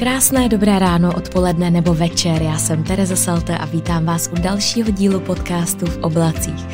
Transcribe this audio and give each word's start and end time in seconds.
Krásné 0.00 0.48
dobré 0.48 0.78
ráno, 0.78 1.12
odpoledne 1.12 1.70
nebo 1.70 1.94
večer. 1.94 2.42
Já 2.42 2.58
jsem 2.58 2.84
Tereza 2.84 3.16
Salte 3.16 3.58
a 3.58 3.66
vítám 3.66 4.04
vás 4.04 4.30
u 4.32 4.40
dalšího 4.40 4.90
dílu 4.90 5.20
podcastu 5.20 5.86
v 5.86 5.98
oblacích, 6.02 6.66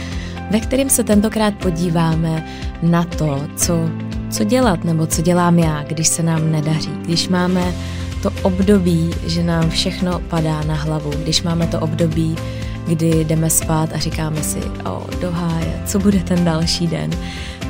ve 0.51 0.61
kterém 0.61 0.91
se 0.91 1.05
tentokrát 1.05 1.55
podíváme 1.55 2.47
na 2.83 3.05
to, 3.05 3.43
co, 3.57 3.91
co 4.31 4.45
dělat 4.45 4.85
nebo 4.85 5.07
co 5.07 5.23
dělám 5.23 5.59
já, 5.59 5.83
když 5.83 6.09
se 6.09 6.23
nám 6.23 6.53
nedaří, 6.53 6.91
když 7.03 7.29
máme 7.29 7.75
to 8.23 8.31
období, 8.43 9.11
že 9.27 9.43
nám 9.43 9.71
všechno 9.71 10.19
padá 10.19 10.63
na 10.63 10.75
hlavu, 10.75 11.11
když 11.11 11.43
máme 11.43 11.67
to 11.67 11.81
období, 11.81 12.37
kdy 12.87 13.25
jdeme 13.25 13.51
spát 13.51 13.91
a 13.93 13.99
říkáme 13.99 14.43
si, 14.43 14.59
o, 14.85 15.07
doháje, 15.21 15.83
co 15.87 15.99
bude 15.99 16.19
ten 16.19 16.45
další 16.45 16.87
den 16.87 17.11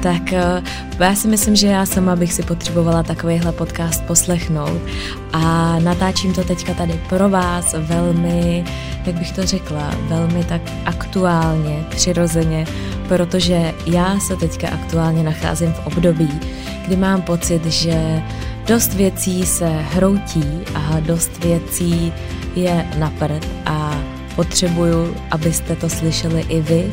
tak 0.02 0.32
eh, 0.32 0.62
já 0.98 1.14
si 1.14 1.28
myslím, 1.28 1.56
že 1.56 1.66
já 1.66 1.86
sama 1.86 2.16
bych 2.16 2.32
si 2.32 2.42
potřebovala 2.42 3.02
takovýhle 3.02 3.52
podcast 3.52 4.04
poslechnout. 4.04 4.80
A 5.32 5.76
natáčím 5.78 6.32
to 6.32 6.44
teďka 6.44 6.74
tady 6.74 7.00
pro 7.08 7.28
vás 7.28 7.74
velmi, 7.78 8.64
jak 9.06 9.18
bych 9.18 9.32
to 9.32 9.46
řekla, 9.46 9.90
velmi 10.08 10.44
tak 10.44 10.62
aktuálně, 10.84 11.84
přirozeně, 11.90 12.66
protože 13.08 13.74
já 13.86 14.20
se 14.20 14.36
teďka 14.36 14.68
aktuálně 14.68 15.22
nacházím 15.22 15.72
v 15.72 15.86
období, 15.86 16.40
kdy 16.86 16.96
mám 16.96 17.22
pocit, 17.22 17.64
že 17.66 18.22
dost 18.66 18.94
věcí 18.94 19.46
se 19.46 19.68
hroutí 19.68 20.44
a 20.74 21.00
dost 21.00 21.44
věcí 21.44 22.12
je 22.56 22.86
na 22.98 23.12
a 23.66 23.98
potřebuju, 24.36 25.16
abyste 25.30 25.76
to 25.76 25.88
slyšeli 25.88 26.44
i 26.48 26.60
vy 26.60 26.90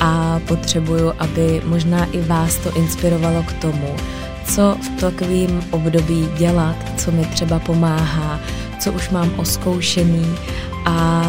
a 0.00 0.40
potřebuju, 0.48 1.12
aby 1.18 1.62
možná 1.64 2.04
i 2.04 2.20
vás 2.20 2.56
to 2.56 2.76
inspirovalo 2.76 3.42
k 3.42 3.52
tomu, 3.52 3.96
co 4.44 4.76
v 4.82 5.00
takovém 5.00 5.62
období 5.70 6.28
dělat, 6.38 6.76
co 6.96 7.12
mi 7.12 7.24
třeba 7.24 7.58
pomáhá, 7.58 8.40
co 8.78 8.92
už 8.92 9.10
mám 9.10 9.32
oskoušený 9.36 10.36
a 10.84 11.22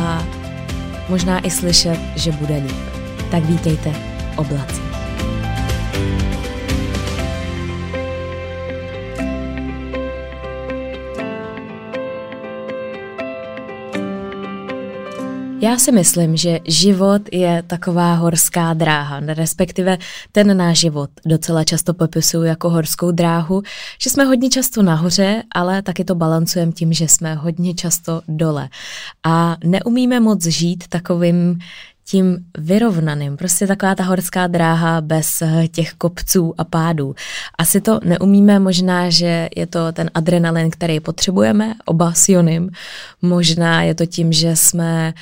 možná 1.09 1.45
i 1.45 1.51
slyšet, 1.51 1.99
že 2.15 2.31
bude 2.31 2.55
líp. 2.55 2.77
Tak 3.31 3.45
vítejte 3.45 3.93
oblací. 4.35 4.92
Já 15.63 15.77
si 15.77 15.91
myslím, 15.91 16.37
že 16.37 16.59
život 16.67 17.21
je 17.31 17.63
taková 17.67 18.13
horská 18.13 18.73
dráha, 18.73 19.19
respektive 19.19 19.97
ten 20.31 20.57
náš 20.57 20.79
život 20.79 21.09
docela 21.25 21.63
často 21.63 21.93
popisuju 21.93 22.43
jako 22.43 22.69
horskou 22.69 23.11
dráhu, 23.11 23.61
že 24.01 24.09
jsme 24.09 24.23
hodně 24.23 24.49
často 24.49 24.83
nahoře, 24.83 25.43
ale 25.55 25.81
taky 25.81 26.03
to 26.03 26.15
balancujeme 26.15 26.71
tím, 26.71 26.93
že 26.93 27.07
jsme 27.07 27.35
hodně 27.35 27.73
často 27.73 28.21
dole. 28.27 28.69
A 29.23 29.57
neumíme 29.63 30.19
moc 30.19 30.45
žít 30.45 30.87
takovým 30.87 31.59
tím 32.05 32.37
vyrovnaným, 32.57 33.37
prostě 33.37 33.67
taková 33.67 33.95
ta 33.95 34.03
horská 34.03 34.47
dráha 34.47 35.01
bez 35.01 35.43
těch 35.71 35.93
kopců 35.93 36.53
a 36.57 36.63
pádů. 36.63 37.15
Asi 37.57 37.81
to 37.81 37.99
neumíme, 38.03 38.59
možná, 38.59 39.09
že 39.09 39.49
je 39.55 39.67
to 39.67 39.91
ten 39.91 40.11
adrenalin, 40.13 40.71
který 40.71 40.99
potřebujeme, 40.99 41.73
oba 41.85 42.13
s 42.13 42.29
Jonim. 42.29 42.69
Možná 43.21 43.83
je 43.83 43.95
to 43.95 44.05
tím, 44.05 44.33
že 44.33 44.55
jsme, 44.55 45.13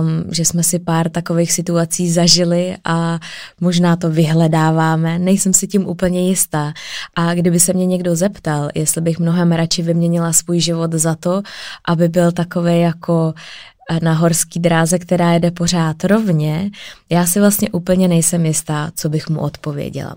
um, 0.00 0.24
že 0.32 0.44
jsme 0.44 0.62
si 0.62 0.78
pár 0.78 1.08
takových 1.08 1.52
situací 1.52 2.10
zažili 2.10 2.76
a 2.84 3.18
možná 3.60 3.96
to 3.96 4.10
vyhledáváme. 4.10 5.18
Nejsem 5.18 5.52
si 5.52 5.66
tím 5.66 5.86
úplně 5.88 6.28
jistá. 6.28 6.72
A 7.16 7.34
kdyby 7.34 7.60
se 7.60 7.72
mě 7.72 7.86
někdo 7.86 8.16
zeptal, 8.16 8.68
jestli 8.74 9.00
bych 9.00 9.18
mnohem 9.18 9.52
radši 9.52 9.82
vyměnila 9.82 10.32
svůj 10.32 10.60
život 10.60 10.92
za 10.92 11.14
to, 11.14 11.42
aby 11.88 12.08
byl 12.08 12.32
takový 12.32 12.80
jako 12.80 13.34
na 14.02 14.12
horský 14.12 14.60
dráze, 14.60 14.98
která 14.98 15.32
jede 15.32 15.50
pořád 15.50 16.04
rovně, 16.04 16.70
já 17.10 17.26
si 17.26 17.40
vlastně 17.40 17.68
úplně 17.70 18.08
nejsem 18.08 18.46
jistá, 18.46 18.90
co 18.94 19.08
bych 19.08 19.28
mu 19.28 19.40
odpověděla. 19.40 20.16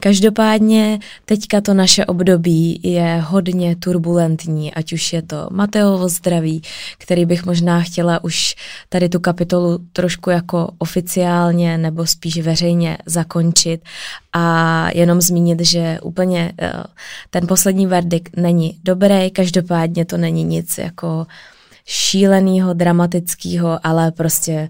Každopádně 0.00 0.98
teďka 1.24 1.60
to 1.60 1.74
naše 1.74 2.06
období 2.06 2.80
je 2.82 3.24
hodně 3.26 3.76
turbulentní, 3.76 4.74
ať 4.74 4.92
už 4.92 5.12
je 5.12 5.22
to 5.22 5.48
Mateovo 5.50 6.08
zdraví, 6.08 6.62
který 6.98 7.26
bych 7.26 7.46
možná 7.46 7.80
chtěla 7.80 8.24
už 8.24 8.54
tady 8.88 9.08
tu 9.08 9.20
kapitolu 9.20 9.78
trošku 9.92 10.30
jako 10.30 10.70
oficiálně 10.78 11.78
nebo 11.78 12.06
spíš 12.06 12.38
veřejně 12.38 12.98
zakončit 13.06 13.80
a 14.32 14.88
jenom 14.94 15.20
zmínit, 15.20 15.60
že 15.60 15.98
úplně 16.02 16.52
eh, 16.60 16.72
ten 17.30 17.46
poslední 17.46 17.86
verdikt 17.86 18.36
není 18.36 18.78
dobrý, 18.84 19.30
každopádně 19.30 20.04
to 20.04 20.16
není 20.16 20.44
nic 20.44 20.78
jako 20.78 21.26
šílenýho, 21.86 22.74
dramatického, 22.74 23.78
ale 23.82 24.12
prostě 24.12 24.68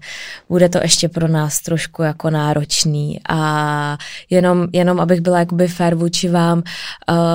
bude 0.49 0.69
to 0.69 0.79
ještě 0.81 1.09
pro 1.09 1.27
nás 1.27 1.59
trošku 1.59 2.03
jako 2.03 2.29
náročný 2.29 3.19
a 3.29 3.97
jenom, 4.29 4.67
jenom 4.73 4.99
abych 4.99 5.21
byla 5.21 5.39
jakoby 5.39 5.67
fair 5.67 5.95
vůči 5.95 6.29
vám, 6.29 6.57
uh, 6.57 6.63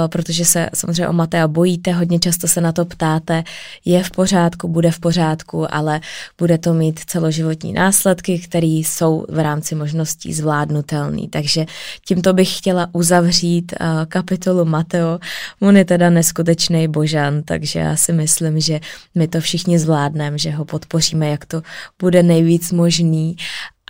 protože 0.07 0.45
se 0.45 0.69
samozřejmě 0.75 1.09
o 1.09 1.13
Matea 1.13 1.49
bojíte, 1.49 1.93
hodně 1.93 2.19
často 2.19 2.49
se 2.49 2.61
na 2.61 2.73
to 2.73 2.85
ptáte, 2.85 3.45
je 3.85 4.03
v 4.03 4.11
pořádku, 4.11 4.69
bude 4.69 4.91
v 4.91 5.01
pořádku, 5.01 5.75
ale 5.75 6.01
bude 6.39 6.59
to 6.59 6.75
mít 6.75 7.01
celoživotní 7.07 7.73
následky, 7.73 8.39
které 8.39 8.67
jsou 8.67 9.27
v 9.29 9.39
rámci 9.39 9.75
možností 9.75 10.33
zvládnutelný. 10.33 11.29
Takže 11.29 11.67
tímto 12.07 12.33
bych 12.33 12.59
chtěla 12.59 12.89
uzavřít 12.93 13.73
uh, 13.81 13.87
kapitolu 14.09 14.65
Mateo. 14.65 15.19
On 15.61 15.77
je 15.77 15.85
teda 15.85 16.11
neskutečný 16.11 16.89
božan, 16.89 17.43
takže 17.43 17.79
já 17.79 17.97
si 17.97 18.13
myslím, 18.13 18.61
že 18.61 18.81
my 19.15 19.29
to 19.29 19.41
všichni 19.41 19.72
všichni 19.73 19.79
zvládneme, 19.79 20.39
že 20.39 20.51
ho 20.51 20.65
podpoříme, 20.65 21.29
jak 21.29 21.47
to 21.47 21.63
bude 21.99 22.23
nejvíc 22.23 22.73
možný 22.73 23.37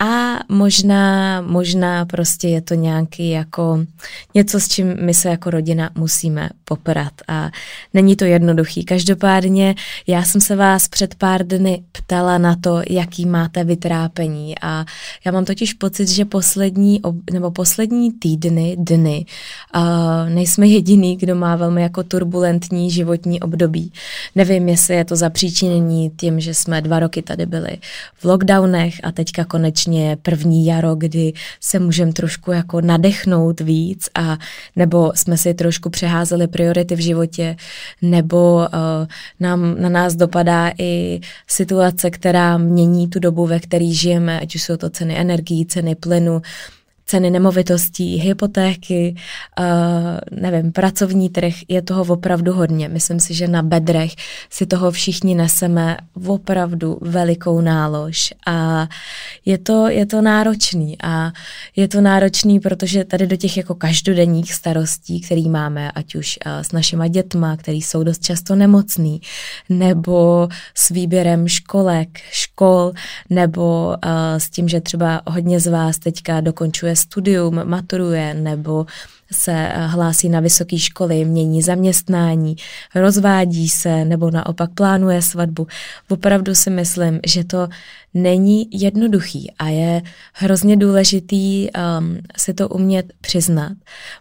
a 0.01 0.39
možná, 0.49 1.41
možná 1.41 2.05
prostě 2.05 2.47
je 2.47 2.61
to 2.61 2.73
nějaký 2.73 3.29
jako 3.29 3.85
něco, 4.35 4.59
s 4.59 4.67
čím 4.67 4.95
my 5.01 5.13
se 5.13 5.29
jako 5.29 5.49
rodina 5.49 5.89
musíme 5.95 6.49
poprat 6.65 7.13
a 7.27 7.51
není 7.93 8.15
to 8.15 8.25
jednoduchý. 8.25 8.85
Každopádně 8.85 9.75
já 10.07 10.23
jsem 10.23 10.41
se 10.41 10.55
vás 10.55 10.87
před 10.87 11.15
pár 11.15 11.47
dny 11.47 11.83
ptala 11.91 12.37
na 12.37 12.55
to, 12.55 12.81
jaký 12.89 13.25
máte 13.25 13.63
vytrápení 13.63 14.55
a 14.61 14.85
já 15.25 15.31
mám 15.31 15.45
totiž 15.45 15.73
pocit, 15.73 16.09
že 16.09 16.25
poslední, 16.25 17.01
nebo 17.33 17.51
poslední 17.51 18.11
týdny, 18.11 18.75
dny, 18.79 19.25
uh, 19.75 19.81
nejsme 20.29 20.67
jediný, 20.67 21.17
kdo 21.17 21.35
má 21.35 21.55
velmi 21.55 21.81
jako 21.81 22.03
turbulentní 22.03 22.91
životní 22.91 23.39
období. 23.39 23.91
Nevím, 24.35 24.69
jestli 24.69 24.95
je 24.95 25.05
to 25.05 25.15
zapříčinění 25.15 26.09
tím, 26.09 26.39
že 26.39 26.53
jsme 26.53 26.81
dva 26.81 26.99
roky 26.99 27.21
tady 27.21 27.45
byli 27.45 27.77
v 28.19 28.25
lockdownech 28.25 28.95
a 29.03 29.11
teďka 29.11 29.45
konečně 29.45 29.82
konečně 29.83 30.17
první 30.21 30.65
jaro, 30.65 30.95
kdy 30.95 31.33
se 31.59 31.79
můžeme 31.79 32.13
trošku 32.13 32.51
jako 32.51 32.81
nadechnout 32.81 33.59
víc 33.59 34.09
a 34.15 34.37
nebo 34.75 35.11
jsme 35.15 35.37
si 35.37 35.53
trošku 35.53 35.89
přeházeli 35.89 36.47
priority 36.47 36.95
v 36.95 36.99
životě, 36.99 37.55
nebo 38.01 38.55
uh, 38.55 39.07
nám, 39.39 39.81
na 39.81 39.89
nás 39.89 40.15
dopadá 40.15 40.71
i 40.77 41.19
situace, 41.47 42.09
která 42.09 42.57
mění 42.57 43.07
tu 43.07 43.19
dobu, 43.19 43.45
ve 43.45 43.59
které 43.59 43.91
žijeme, 43.91 44.39
ať 44.39 44.55
už 44.55 44.63
jsou 44.63 44.77
to 44.77 44.89
ceny 44.89 45.19
energií, 45.19 45.65
ceny 45.65 45.95
plynu, 45.95 46.41
ceny 47.05 47.29
nemovitostí, 47.29 48.15
hypotéky, 48.15 49.15
uh, 49.59 49.65
nevím, 50.39 50.71
pracovní 50.71 51.29
trh, 51.29 51.53
je 51.67 51.81
toho 51.81 52.13
opravdu 52.13 52.53
hodně. 52.53 52.89
Myslím 52.89 53.19
si, 53.19 53.33
že 53.33 53.47
na 53.47 53.63
bedrech 53.63 54.11
si 54.49 54.65
toho 54.65 54.91
všichni 54.91 55.35
neseme 55.35 55.97
opravdu 56.27 56.97
velikou 57.01 57.61
nálož 57.61 58.33
a 58.47 58.87
je 59.45 59.57
to, 59.57 59.87
je 59.87 60.05
to 60.05 60.21
náročný 60.21 60.97
a 61.03 61.31
je 61.75 61.87
to 61.87 62.01
náročný, 62.01 62.59
protože 62.59 63.03
tady 63.03 63.27
do 63.27 63.35
těch 63.35 63.57
jako 63.57 63.75
každodenních 63.75 64.53
starostí, 64.53 65.21
který 65.21 65.49
máme, 65.49 65.91
ať 65.91 66.15
už 66.15 66.39
uh, 66.45 66.51
s 66.61 66.71
našima 66.71 67.07
dětma, 67.07 67.57
který 67.57 67.81
jsou 67.81 68.03
dost 68.03 68.23
často 68.23 68.55
nemocný, 68.55 69.21
nebo 69.69 70.49
s 70.75 70.89
výběrem 70.89 71.47
školek, 71.47 72.09
škol, 72.31 72.91
nebo 73.29 73.87
uh, 73.87 74.11
s 74.37 74.49
tím, 74.49 74.69
že 74.69 74.81
třeba 74.81 75.21
hodně 75.27 75.59
z 75.59 75.67
vás 75.67 75.99
teďka 75.99 76.41
dokončuje 76.41 76.92
studium, 76.95 77.61
maturuje 77.63 78.33
nebo 78.33 78.85
se 79.31 79.51
eh, 79.51 79.87
hlásí 79.87 80.29
na 80.29 80.39
vysoké 80.39 80.79
školy, 80.79 81.25
mění 81.25 81.61
zaměstnání, 81.61 82.55
rozvádí 82.95 83.69
se 83.69 84.05
nebo 84.05 84.31
naopak 84.31 84.71
plánuje 84.73 85.21
svatbu. 85.21 85.67
Opravdu 86.09 86.55
si 86.55 86.69
myslím, 86.69 87.19
že 87.27 87.43
to 87.43 87.67
není 88.13 88.67
jednoduchý 88.71 89.51
a 89.59 89.67
je 89.67 90.01
hrozně 90.33 90.77
důležitý 90.77 91.67
um, 91.71 92.17
si 92.37 92.53
to 92.53 92.69
umět 92.69 93.13
přiznat. 93.21 93.71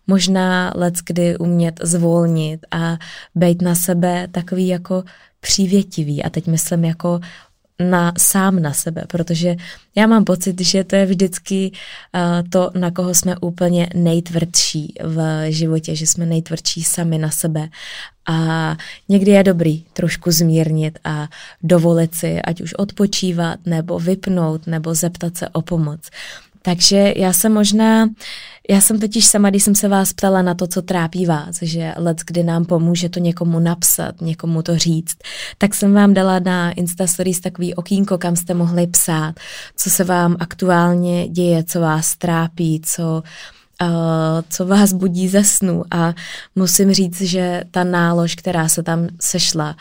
Možná 0.06 0.72
let 0.74 0.94
kdy 1.06 1.38
umět 1.38 1.80
zvolnit 1.82 2.66
a 2.70 2.96
být 3.34 3.62
na 3.62 3.74
sebe 3.74 4.28
takový 4.30 4.68
jako 4.68 5.04
přívětivý. 5.40 6.22
A 6.22 6.30
teď 6.30 6.46
myslím 6.46 6.84
jako 6.84 7.20
na 7.80 8.12
sám 8.18 8.62
na 8.62 8.72
sebe, 8.72 9.04
protože 9.08 9.56
já 9.94 10.06
mám 10.06 10.24
pocit, 10.24 10.60
že 10.60 10.84
to 10.84 10.96
je 10.96 11.06
vždycky 11.06 11.72
uh, 11.72 12.48
to, 12.48 12.70
na 12.74 12.90
koho 12.90 13.14
jsme 13.14 13.36
úplně 13.36 13.88
nejtvrdší 13.94 14.94
v 15.04 15.46
životě, 15.50 15.96
že 15.96 16.06
jsme 16.06 16.26
nejtvrdší 16.26 16.84
sami 16.84 17.18
na 17.18 17.30
sebe. 17.30 17.68
A 18.26 18.76
někdy 19.08 19.30
je 19.30 19.42
dobrý 19.44 19.84
trošku 19.92 20.30
zmírnit 20.30 20.98
a 21.04 21.28
dovolit 21.62 22.14
si, 22.14 22.42
ať 22.42 22.60
už 22.60 22.74
odpočívat, 22.74 23.58
nebo 23.66 23.98
vypnout, 23.98 24.66
nebo 24.66 24.94
zeptat 24.94 25.36
se 25.36 25.48
o 25.48 25.62
pomoc. 25.62 26.10
Takže 26.62 27.12
já 27.16 27.32
jsem 27.32 27.52
možná, 27.52 28.08
já 28.70 28.80
jsem 28.80 29.00
totiž 29.00 29.26
sama, 29.26 29.50
když 29.50 29.62
jsem 29.62 29.74
se 29.74 29.88
vás 29.88 30.12
ptala 30.12 30.42
na 30.42 30.54
to, 30.54 30.66
co 30.66 30.82
trápí 30.82 31.26
vás, 31.26 31.62
že 31.62 31.94
let, 31.96 32.16
kdy 32.26 32.42
nám 32.42 32.64
pomůže 32.64 33.08
to 33.08 33.20
někomu 33.20 33.60
napsat, 33.60 34.20
někomu 34.20 34.62
to 34.62 34.78
říct, 34.78 35.16
tak 35.58 35.74
jsem 35.74 35.94
vám 35.94 36.14
dala 36.14 36.38
na 36.38 36.70
Insta 36.70 37.06
Stories 37.06 37.40
takový 37.40 37.74
okýnko, 37.74 38.18
kam 38.18 38.36
jste 38.36 38.54
mohli 38.54 38.86
psát, 38.86 39.34
co 39.76 39.90
se 39.90 40.04
vám 40.04 40.36
aktuálně 40.40 41.28
děje, 41.28 41.64
co 41.64 41.80
vás 41.80 42.16
trápí, 42.16 42.82
co 42.84 43.22
Uh, 43.82 43.88
co 44.48 44.66
vás 44.66 44.92
budí 44.92 45.28
ze 45.28 45.44
snu. 45.44 45.84
A 45.90 46.14
musím 46.56 46.92
říct, 46.92 47.20
že 47.20 47.64
ta 47.70 47.84
nálož, 47.84 48.34
která 48.34 48.68
se 48.68 48.82
tam 48.82 49.08
sešla, 49.20 49.76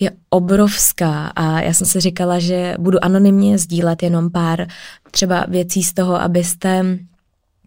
je 0.00 0.10
obrovská 0.30 1.26
a 1.26 1.60
já 1.60 1.72
jsem 1.72 1.86
si 1.86 2.00
říkala, 2.00 2.38
že 2.38 2.74
budu 2.78 3.04
anonymně 3.04 3.58
sdílet 3.58 4.02
jenom 4.02 4.30
pár 4.30 4.66
třeba 5.10 5.44
věcí 5.48 5.82
z 5.82 5.92
toho, 5.92 6.20
abyste 6.20 6.98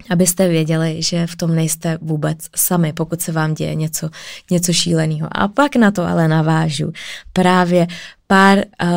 abyste 0.10 0.48
věděli, 0.48 1.02
že 1.04 1.28
v 1.28 1.36
tom 1.36 1.56
nejste 1.56 1.98
vůbec 2.02 2.38
sami, 2.56 2.94
pokud 2.94 3.22
se 3.22 3.32
vám 3.32 3.54
děje 3.54 3.76
něco, 3.76 4.10
něco 4.52 4.74
šíleného. 4.74 5.28
A 5.32 5.48
pak 5.48 5.76
na 5.76 5.92
to 5.92 6.08
ale 6.08 6.28
navážu 6.28 6.92
právě 7.34 7.88
pár 8.28 8.58
uh, 8.58 8.90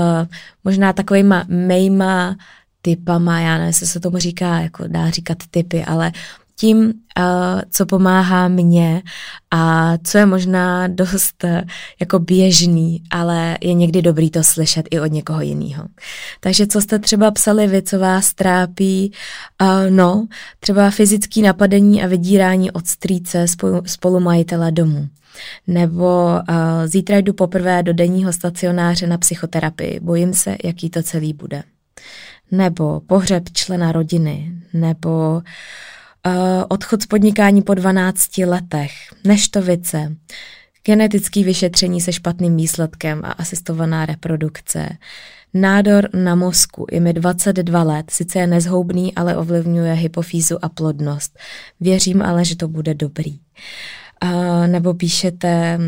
možná 0.65 0.93
takovýma 0.93 1.45
mejma 1.49 2.37
typama, 2.83 3.41
já 3.41 3.53
nevím, 3.53 3.67
jestli 3.67 3.87
se 3.87 4.01
tomu 4.01 4.19
říká, 4.19 4.59
jako 4.59 4.85
dá 4.87 5.11
říkat 5.11 5.39
typy, 5.51 5.85
ale 5.85 6.13
tím, 6.61 6.79
uh, 6.87 6.93
co 7.71 7.87
pomáhá 7.87 8.49
mně 8.49 9.03
a 9.51 9.95
co 10.05 10.19
je 10.19 10.27
možná 10.27 10.89
dost 10.89 11.45
uh, 11.45 11.61
jako 12.01 12.19
běžný, 12.19 13.03
ale 13.11 13.59
je 13.61 13.75
někdy 13.75 14.03
dobrý 14.03 14.31
to 14.31 14.45
slyšet 14.45 14.87
i 14.91 15.01
od 15.01 15.07
někoho 15.07 15.41
jiného. 15.41 15.85
Takže 16.41 16.67
co 16.67 16.81
jste 16.81 16.99
třeba 16.99 17.31
psali 17.31 17.67
vy, 17.67 17.83
co 17.83 17.99
vás 17.99 18.35
trápí, 18.35 19.13
uh, 19.63 19.91
no, 19.91 20.27
třeba 20.61 20.91
fyzický 20.91 21.43
napadení 21.43 22.03
a 22.03 22.07
vydírání 22.07 22.71
od 22.71 22.87
strýce 22.87 23.49
spolu, 23.49 23.83
spolumajitele 23.87 24.73
domu. 24.73 25.09
Nebo 25.67 26.41
zítra 26.85 27.19
jdu 27.19 27.33
poprvé 27.33 27.83
do 27.83 27.93
denního 27.93 28.33
stacionáře 28.33 29.07
na 29.07 29.19
psychoterapii, 29.19 30.01
bojím 30.01 30.35
se, 30.35 30.57
jaký 30.65 30.91
to 30.91 31.03
celý 31.03 31.33
bude. 31.33 31.63
Nebo 32.51 33.01
pohřeb 33.01 33.43
člena 33.53 33.93
rodiny, 33.93 34.53
nebo 34.73 35.11
Uh, 35.35 35.43
odchod 36.69 37.03
z 37.03 37.07
podnikání 37.07 37.63
po 37.63 37.75
12 37.75 38.39
letech, 38.39 38.93
neštovice, 39.25 40.17
genetické 40.85 41.45
vyšetření 41.45 42.01
se 42.01 42.13
špatným 42.13 42.57
výsledkem 42.57 43.21
a 43.25 43.33
asistovaná 43.33 44.07
reprodukce, 44.07 44.89
nádor 45.55 46.09
na 46.15 46.35
mozku, 46.35 46.87
je 46.93 47.01
mi 47.01 47.13
22 47.13 47.83
let, 47.83 48.11
sice 48.11 48.39
je 48.39 48.47
nezhoubný, 48.47 49.15
ale 49.15 49.37
ovlivňuje 49.37 49.93
hypofýzu 49.93 50.65
a 50.65 50.69
plodnost. 50.69 51.39
Věřím 51.81 52.23
ale, 52.23 52.45
že 52.45 52.57
to 52.57 52.69
bude 52.69 52.95
dobrý. 52.95 53.39
Nebo 54.67 54.95
píšete, 54.95 55.79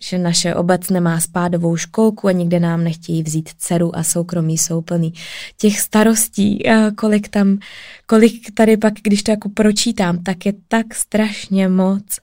že 0.00 0.18
naše 0.18 0.54
obec 0.54 0.90
nemá 0.90 1.20
spádovou 1.20 1.76
školku 1.76 2.28
a 2.28 2.32
nikde 2.32 2.60
nám 2.60 2.84
nechtějí 2.84 3.22
vzít 3.22 3.48
dceru 3.58 3.96
a 3.96 4.02
soukromí 4.02 4.58
jsou 4.58 4.80
plný 4.80 5.12
těch 5.56 5.80
starostí, 5.80 6.62
kolik 6.96 7.28
tam, 7.28 7.58
kolik 8.06 8.54
tady 8.54 8.76
pak, 8.76 8.94
když 9.02 9.22
to 9.22 9.30
jako 9.30 9.48
pročítám, 9.48 10.18
tak 10.18 10.46
je 10.46 10.52
tak 10.68 10.94
strašně 10.94 11.68
moc. 11.68 12.18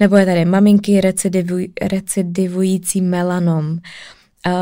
Nebo 0.00 0.16
je 0.16 0.26
tady 0.26 0.44
maminky 0.44 1.00
recidivuj, 1.00 1.68
recidivující 1.82 3.00
melanom, 3.00 3.78
Uh, 4.46 4.52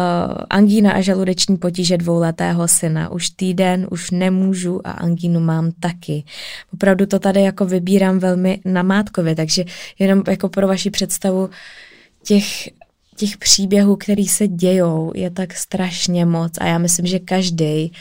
angína 0.50 0.93
a 0.93 1.00
žaludeční 1.00 1.56
potíže 1.56 1.96
dvouletého 1.96 2.69
syna. 2.69 3.12
Už 3.12 3.31
týden, 3.31 3.87
už 3.90 4.11
nemůžu 4.11 4.87
a 4.87 4.90
angínu 4.90 5.40
mám 5.40 5.73
taky. 5.81 6.25
Opravdu 6.73 7.06
to 7.06 7.19
tady 7.19 7.43
jako 7.43 7.67
vybírám 7.67 8.19
velmi 8.19 8.61
namátkově, 8.64 9.34
takže 9.34 9.64
jenom 9.99 10.23
jako 10.29 10.49
pro 10.49 10.69
vaši 10.69 10.90
představu 10.90 11.50
těch 12.23 12.44
těch 13.17 13.37
příběhů, 13.37 13.96
který 13.96 14.29
se 14.29 14.49
dějou, 14.49 15.12
je 15.14 15.31
tak 15.31 15.55
strašně 15.55 16.25
moc 16.25 16.52
a 16.58 16.67
já 16.67 16.78
myslím, 16.78 17.06
že 17.06 17.19
každý 17.19 17.93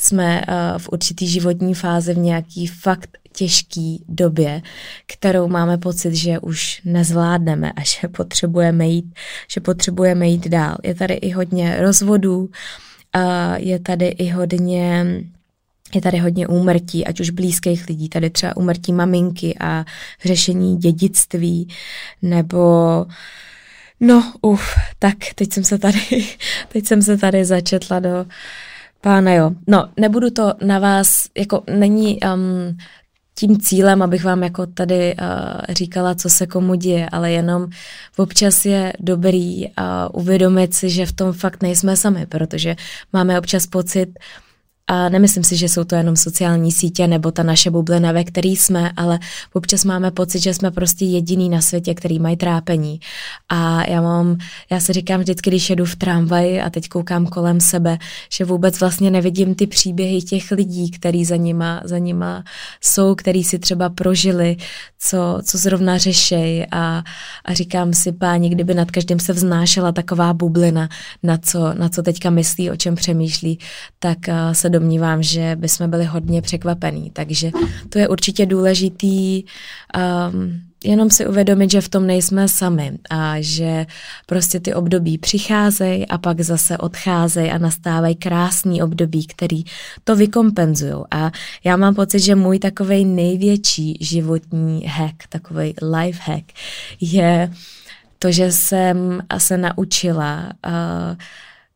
jsme 0.00 0.42
uh, 0.48 0.78
v 0.78 0.88
určitý 0.92 1.28
životní 1.28 1.74
fázi 1.74 2.14
v 2.14 2.18
nějaký 2.18 2.66
fakt 2.66 3.18
těžký 3.32 4.04
době, 4.08 4.62
kterou 5.06 5.48
máme 5.48 5.78
pocit, 5.78 6.14
že 6.14 6.38
už 6.38 6.82
nezvládneme 6.84 7.72
a 7.72 7.80
že 7.80 8.08
potřebujeme 8.08 8.88
jít, 8.88 9.14
že 9.48 9.60
potřebujeme 9.60 10.28
jít 10.28 10.48
dál. 10.48 10.76
Je 10.84 10.94
tady 10.94 11.14
i 11.14 11.30
hodně 11.30 11.80
rozvodů, 11.80 12.50
je 13.56 13.78
tady 13.78 14.06
i 14.06 14.28
hodně 14.28 15.06
je 15.94 16.00
tady 16.00 16.18
hodně 16.18 16.48
úmrtí, 16.48 17.06
ať 17.06 17.20
už 17.20 17.30
blízkých 17.30 17.88
lidí, 17.88 18.08
tady 18.08 18.30
třeba 18.30 18.56
úmrtí 18.56 18.92
maminky 18.92 19.56
a 19.60 19.84
řešení 20.24 20.76
dědictví, 20.76 21.68
nebo 22.22 22.58
no, 24.00 24.32
uf, 24.40 24.74
tak 24.98 25.16
teď 25.34 25.52
jsem 25.52 25.64
se 25.64 25.78
tady, 25.78 26.00
teď 26.68 26.86
jsem 26.86 27.02
se 27.02 27.16
tady 27.16 27.44
začetla 27.44 28.00
do 28.00 28.26
Pána 29.00 29.32
jo, 29.32 29.50
no 29.66 29.88
nebudu 29.96 30.30
to 30.30 30.54
na 30.64 30.78
vás, 30.78 31.26
jako 31.36 31.62
není 31.76 32.20
um, 32.20 32.76
tím 33.34 33.60
cílem, 33.60 34.02
abych 34.02 34.24
vám 34.24 34.42
jako 34.42 34.66
tady 34.66 35.14
uh, 35.14 35.26
říkala, 35.68 36.14
co 36.14 36.30
se 36.30 36.46
komu 36.46 36.74
děje, 36.74 37.08
ale 37.12 37.32
jenom 37.32 37.66
občas 38.16 38.64
je 38.64 38.92
dobrý 39.00 39.66
uh, 39.66 39.72
uvědomit 40.12 40.74
si, 40.74 40.90
že 40.90 41.06
v 41.06 41.12
tom 41.12 41.32
fakt 41.32 41.62
nejsme 41.62 41.96
sami, 41.96 42.26
protože 42.26 42.76
máme 43.12 43.38
občas 43.38 43.66
pocit, 43.66 44.08
uh, 44.08 44.49
a 44.90 45.08
nemyslím 45.08 45.44
si, 45.44 45.56
že 45.56 45.68
jsou 45.68 45.84
to 45.84 45.94
jenom 45.94 46.16
sociální 46.16 46.72
sítě 46.72 47.06
nebo 47.06 47.30
ta 47.30 47.42
naše 47.42 47.70
bublina, 47.70 48.12
ve 48.12 48.24
který 48.24 48.56
jsme, 48.56 48.92
ale 48.96 49.18
občas 49.52 49.84
máme 49.84 50.10
pocit, 50.10 50.38
že 50.38 50.54
jsme 50.54 50.70
prostě 50.70 51.04
jediný 51.04 51.48
na 51.48 51.60
světě, 51.60 51.94
který 51.94 52.18
mají 52.18 52.36
trápení. 52.36 53.00
A 53.48 53.88
já 53.90 54.02
mám, 54.02 54.38
já 54.70 54.80
se 54.80 54.92
říkám 54.92 55.20
vždycky, 55.20 55.50
když 55.50 55.70
jedu 55.70 55.84
v 55.84 55.96
tramvaji 55.96 56.60
a 56.60 56.70
teď 56.70 56.88
koukám 56.88 57.26
kolem 57.26 57.60
sebe, 57.60 57.98
že 58.32 58.44
vůbec 58.44 58.80
vlastně 58.80 59.10
nevidím 59.10 59.54
ty 59.54 59.66
příběhy 59.66 60.22
těch 60.22 60.50
lidí, 60.50 60.90
který 60.90 61.24
za 61.24 61.36
nima, 61.36 61.80
za 61.84 61.98
nima 61.98 62.44
jsou, 62.80 63.14
který 63.14 63.44
si 63.44 63.58
třeba 63.58 63.88
prožili, 63.88 64.56
co, 64.98 65.38
co 65.44 65.58
zrovna 65.58 65.98
řešej 65.98 66.66
a, 66.70 67.02
a 67.44 67.54
říkám 67.54 67.92
si, 67.92 68.12
páni, 68.12 68.50
kdyby 68.50 68.74
nad 68.74 68.90
každým 68.90 69.20
se 69.20 69.32
vznášela 69.32 69.92
taková 69.92 70.34
bublina, 70.34 70.88
na 71.22 71.38
co, 71.38 71.74
na 71.74 71.88
co 71.88 72.02
teďka 72.02 72.30
myslí, 72.30 72.70
o 72.70 72.76
čem 72.76 72.94
přemýšlí, 72.94 73.58
tak 73.98 74.18
uh, 74.28 74.34
se 74.52 74.70
domnívám, 74.80 75.22
že 75.22 75.56
bychom 75.56 75.90
byli 75.90 76.04
hodně 76.04 76.42
překvapení. 76.42 77.10
Takže 77.10 77.50
to 77.88 77.98
je 77.98 78.08
určitě 78.08 78.46
důležitý 78.46 79.44
um, 80.32 80.60
jenom 80.84 81.10
si 81.10 81.26
uvědomit, 81.26 81.70
že 81.70 81.80
v 81.80 81.88
tom 81.88 82.06
nejsme 82.06 82.48
sami 82.48 82.98
a 83.10 83.34
že 83.40 83.86
prostě 84.26 84.60
ty 84.60 84.74
období 84.74 85.18
přicházejí 85.18 86.06
a 86.06 86.18
pak 86.18 86.40
zase 86.40 86.78
odcházejí 86.78 87.50
a 87.50 87.58
nastávají 87.58 88.14
krásný 88.14 88.82
období, 88.82 89.26
který 89.26 89.64
to 90.04 90.16
vykompenzují. 90.16 91.04
A 91.10 91.30
já 91.64 91.76
mám 91.76 91.94
pocit, 91.94 92.20
že 92.20 92.34
můj 92.34 92.58
takový 92.58 93.04
největší 93.04 93.98
životní 94.00 94.86
hack, 94.86 95.26
takový 95.28 95.74
life 95.82 96.20
hack 96.24 96.44
je 97.00 97.52
to, 98.18 98.32
že 98.32 98.52
jsem 98.52 99.20
se 99.38 99.58
naučila, 99.58 100.52
uh, 100.66 101.16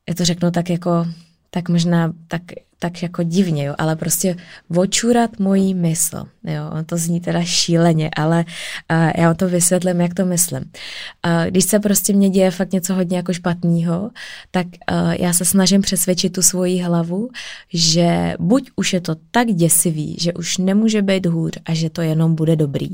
já 0.09 0.15
to 0.15 0.25
řeknu 0.25 0.51
tak 0.51 0.71
jako 0.71 1.07
tak 1.55 1.69
možná 1.69 2.13
tak 2.29 2.43
tak 2.85 3.03
jako 3.03 3.23
divně, 3.23 3.65
jo, 3.65 3.75
ale 3.79 3.97
prostě 3.97 4.37
očurat 4.77 5.39
mojí 5.39 5.75
mysl, 5.75 6.25
jo, 6.45 6.85
to 6.87 6.97
zní 6.97 7.21
teda 7.21 7.45
šíleně, 7.45 8.11
ale 8.17 8.45
uh, 8.93 9.11
já 9.17 9.35
to 9.35 9.49
vysvětlím, 9.49 10.01
jak 10.01 10.15
to 10.15 10.27
myslím. 10.27 10.61
Uh, 10.61 11.47
když 11.47 11.65
se 11.65 11.79
prostě 11.81 12.13
mě 12.13 12.31
děje 12.31 12.51
fakt 12.51 12.73
něco 12.73 12.95
hodně 12.95 13.17
jako 13.17 13.33
špatného, 13.33 14.11
tak 14.51 14.67
uh, 14.67 15.15
já 15.21 15.33
se 15.33 15.45
snažím 15.45 15.81
přesvědčit 15.81 16.33
tu 16.33 16.43
svoji 16.43 16.83
hlavu, 16.83 17.29
že 17.73 18.35
buď 18.39 18.71
už 18.77 18.93
je 18.93 19.01
to 19.01 19.17
tak 19.31 19.49
děsivý, 19.49 20.17
že 20.21 20.33
už 20.33 20.59
nemůže 20.59 21.03
být 21.03 21.27
hůř 21.27 21.53
a 21.65 21.75
že 21.75 21.91
to 21.91 22.03
jenom 22.03 22.35
bude 22.35 22.57
dobrý, 22.57 22.89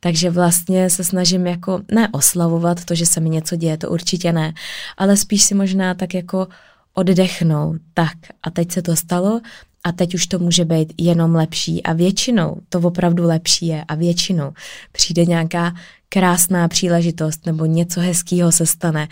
takže 0.00 0.30
vlastně 0.30 0.90
se 0.90 1.04
snažím 1.04 1.46
jako 1.46 1.80
ne 1.92 2.08
oslavovat 2.12 2.84
to, 2.84 2.94
že 2.94 3.06
se 3.06 3.20
mi 3.20 3.30
něco 3.30 3.56
děje, 3.56 3.76
to 3.76 3.90
určitě 3.90 4.32
ne, 4.32 4.52
ale 4.96 5.16
spíš 5.16 5.42
si 5.42 5.54
možná 5.54 5.94
tak 5.94 6.14
jako 6.14 6.48
oddechnout, 6.94 7.76
tak 7.94 8.16
a 8.42 8.50
teď 8.50 8.72
se 8.72 8.82
to 8.82 8.96
stalo, 8.96 9.40
a 9.84 9.92
teď 9.92 10.14
už 10.14 10.26
to 10.26 10.38
může 10.38 10.64
být 10.64 10.92
jenom 10.98 11.34
lepší 11.34 11.82
a 11.82 11.92
většinou 11.92 12.56
to 12.68 12.80
opravdu 12.80 13.24
lepší 13.24 13.66
je 13.66 13.84
a 13.84 13.94
většinou 13.94 14.52
přijde 14.92 15.24
nějaká 15.24 15.74
krásná 16.08 16.68
příležitost 16.68 17.46
nebo 17.46 17.64
něco 17.64 18.00
hezkého 18.00 18.52
se 18.52 18.66
stane 18.66 19.08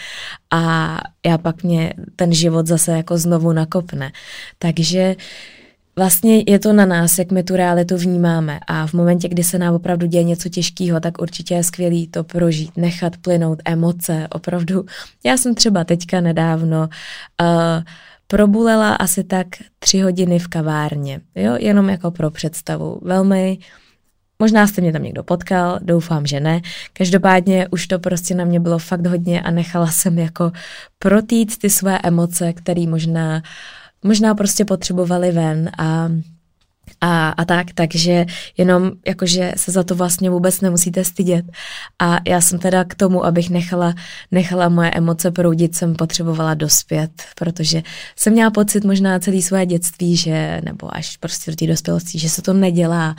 a 0.51 0.95
já 1.27 1.39
pak 1.39 1.63
mě 1.63 1.95
ten 2.17 2.33
život 2.33 2.67
zase 2.67 2.93
jako 2.93 3.19
znovu 3.19 3.53
nakopne. 3.53 4.13
Takže 4.59 5.17
Vlastně 5.99 6.43
je 6.47 6.59
to 6.59 6.73
na 6.73 6.87
nás, 6.87 7.19
jak 7.19 7.33
my 7.33 7.43
tu 7.43 7.57
realitu 7.57 7.97
vnímáme 7.97 8.61
a 8.67 8.87
v 8.87 8.93
momentě, 8.93 9.29
kdy 9.29 9.45
se 9.45 9.59
nám 9.59 9.75
opravdu 9.75 10.07
děje 10.07 10.25
něco 10.25 10.49
těžkého, 10.49 11.01
tak 11.01 11.23
určitě 11.23 11.55
je 11.55 11.65
skvělý 11.65 12.09
to 12.09 12.25
prožít, 12.25 12.77
nechat 12.77 13.17
plynout 13.17 13.59
emoce, 13.65 14.29
opravdu. 14.31 14.85
Já 15.25 15.37
jsem 15.37 15.55
třeba 15.55 15.85
teďka 15.85 16.21
nedávno 16.21 16.81
uh, 16.81 17.47
probulela 18.27 18.95
asi 18.95 19.25
tak 19.25 19.47
tři 19.79 20.01
hodiny 20.01 20.39
v 20.39 20.49
kavárně, 20.49 21.21
jo, 21.35 21.57
jenom 21.59 21.89
jako 21.89 22.11
pro 22.11 22.31
představu. 22.31 23.01
Velmi 23.03 23.59
Možná 24.43 24.67
jste 24.67 24.81
mě 24.81 24.93
tam 24.93 25.03
někdo 25.03 25.23
potkal, 25.23 25.79
doufám, 25.83 26.27
že 26.27 26.41
ne. 26.41 26.61
Každopádně 26.93 27.69
už 27.71 27.87
to 27.87 27.99
prostě 27.99 28.35
na 28.35 28.45
mě 28.45 28.61
bylo 28.61 28.79
fakt 28.79 29.07
hodně 29.07 29.43
a 29.43 29.51
nechala 29.51 29.87
jsem 29.87 30.19
jako 30.19 30.53
protít 30.99 31.59
ty 31.59 31.71
své 31.71 31.99
emoce, 32.03 32.53
které 32.53 32.87
možná, 32.87 33.43
možná 34.05 34.35
prostě 34.35 34.65
potřebovaly 34.65 35.33
ven 35.33 35.71
a 35.79 36.09
a, 37.01 37.29
a 37.29 37.45
tak, 37.45 37.67
takže 37.75 38.27
jenom 38.57 38.93
jakože 39.07 39.53
se 39.57 39.73
za 39.73 39.83
to 39.83 39.95
vlastně 39.95 40.31
vůbec 40.31 40.61
nemusíte 40.61 41.05
stydět. 41.05 41.45
A 41.99 42.19
já 42.29 42.41
jsem 42.41 42.59
teda 42.59 42.85
k 42.85 42.95
tomu, 42.95 43.25
abych 43.25 43.51
nechala, 43.51 43.95
nechala 44.31 44.69
moje 44.69 44.91
emoce 44.91 45.31
proudit, 45.31 45.75
jsem 45.75 45.95
potřebovala 45.95 46.55
dospět, 46.55 47.11
protože 47.37 47.83
jsem 48.17 48.33
měla 48.33 48.51
pocit 48.51 48.85
možná 48.85 49.19
celý 49.19 49.43
své 49.43 49.67
dětství, 49.67 50.17
že, 50.17 50.61
nebo 50.65 50.97
až 50.97 51.17
prostě 51.17 51.51
do 51.51 51.57
té 51.57 51.67
dospělosti, 51.67 52.19
že 52.19 52.29
se 52.29 52.43
to 52.43 52.53
nedělá 52.53 53.17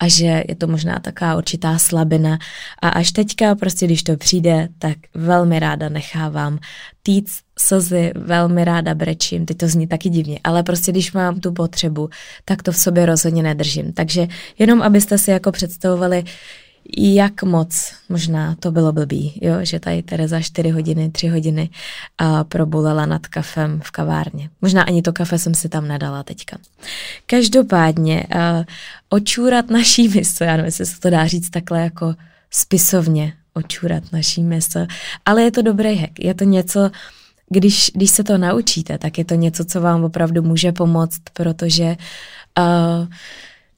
a 0.00 0.08
že 0.08 0.44
je 0.48 0.56
to 0.56 0.66
možná 0.66 0.98
taková 0.98 1.36
určitá 1.36 1.78
slabina. 1.78 2.38
A 2.82 2.88
až 2.88 3.12
teďka 3.12 3.54
prostě, 3.54 3.86
když 3.86 4.02
to 4.02 4.16
přijde, 4.16 4.68
tak 4.78 4.96
velmi 5.14 5.58
ráda 5.58 5.88
nechávám 5.88 6.58
týc 7.02 7.40
slzy, 7.58 8.12
velmi 8.14 8.64
ráda 8.64 8.94
brečím, 8.94 9.46
teď 9.46 9.56
to 9.56 9.68
zní 9.68 9.86
taky 9.86 10.08
divně, 10.08 10.40
ale 10.44 10.62
prostě 10.62 10.92
když 10.92 11.12
mám 11.12 11.40
tu 11.40 11.52
potřebu, 11.52 12.10
tak 12.44 12.62
to 12.62 12.72
v 12.72 12.76
sobě 12.76 13.06
rozhodně 13.06 13.42
nedržím. 13.42 13.92
Takže 13.92 14.28
jenom 14.58 14.82
abyste 14.82 15.18
si 15.18 15.30
jako 15.30 15.52
představovali, 15.52 16.24
jak 16.96 17.42
moc 17.42 17.92
možná 18.08 18.56
to 18.60 18.70
bylo 18.70 18.92
blbý, 18.92 19.38
jo, 19.42 19.54
že 19.62 19.80
tady 19.80 20.02
Tereza 20.02 20.40
4 20.40 20.70
hodiny, 20.70 21.10
3 21.10 21.28
hodiny 21.28 21.70
a 22.18 22.44
probulela 22.44 23.06
nad 23.06 23.26
kafem 23.26 23.80
v 23.84 23.90
kavárně. 23.90 24.50
Možná 24.62 24.82
ani 24.82 25.02
to 25.02 25.12
kafe 25.12 25.38
jsem 25.38 25.54
si 25.54 25.68
tam 25.68 25.88
nedala 25.88 26.22
teďka. 26.22 26.58
Každopádně 27.26 28.26
uh, 28.34 28.64
očůrat 29.08 29.70
naší 29.70 30.08
mysl, 30.08 30.44
já 30.44 30.50
nevím, 30.50 30.64
jestli 30.64 30.86
se 30.86 31.00
to 31.00 31.10
dá 31.10 31.26
říct 31.26 31.50
takhle 31.50 31.80
jako 31.80 32.14
spisovně, 32.50 33.32
očůrat 33.54 34.12
naší 34.12 34.42
mysl, 34.42 34.86
ale 35.24 35.42
je 35.42 35.50
to 35.50 35.62
dobrý 35.62 35.96
hack, 35.96 36.18
je 36.18 36.34
to 36.34 36.44
něco, 36.44 36.90
když, 37.50 37.90
když 37.94 38.10
se 38.10 38.24
to 38.24 38.38
naučíte, 38.38 38.98
tak 38.98 39.18
je 39.18 39.24
to 39.24 39.34
něco, 39.34 39.64
co 39.64 39.80
vám 39.80 40.04
opravdu 40.04 40.42
může 40.42 40.72
pomoct, 40.72 41.20
protože 41.32 41.96
uh, 42.58 43.08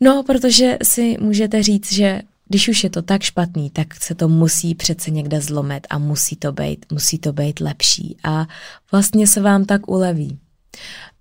no, 0.00 0.22
protože 0.22 0.78
si 0.82 1.16
můžete 1.20 1.62
říct, 1.62 1.92
že 1.92 2.22
když 2.48 2.68
už 2.68 2.84
je 2.84 2.90
to 2.90 3.02
tak 3.02 3.22
špatný, 3.22 3.70
tak 3.70 3.94
se 3.94 4.14
to 4.14 4.28
musí 4.28 4.74
přece 4.74 5.10
někde 5.10 5.40
zlomit 5.40 5.86
a 5.90 5.98
musí 5.98 6.36
to 6.36 6.52
být, 6.52 6.86
musí 6.92 7.18
to 7.18 7.32
být 7.32 7.60
lepší 7.60 8.16
a 8.24 8.46
vlastně 8.92 9.26
se 9.26 9.40
vám 9.40 9.64
tak 9.64 9.90
uleví. 9.90 10.38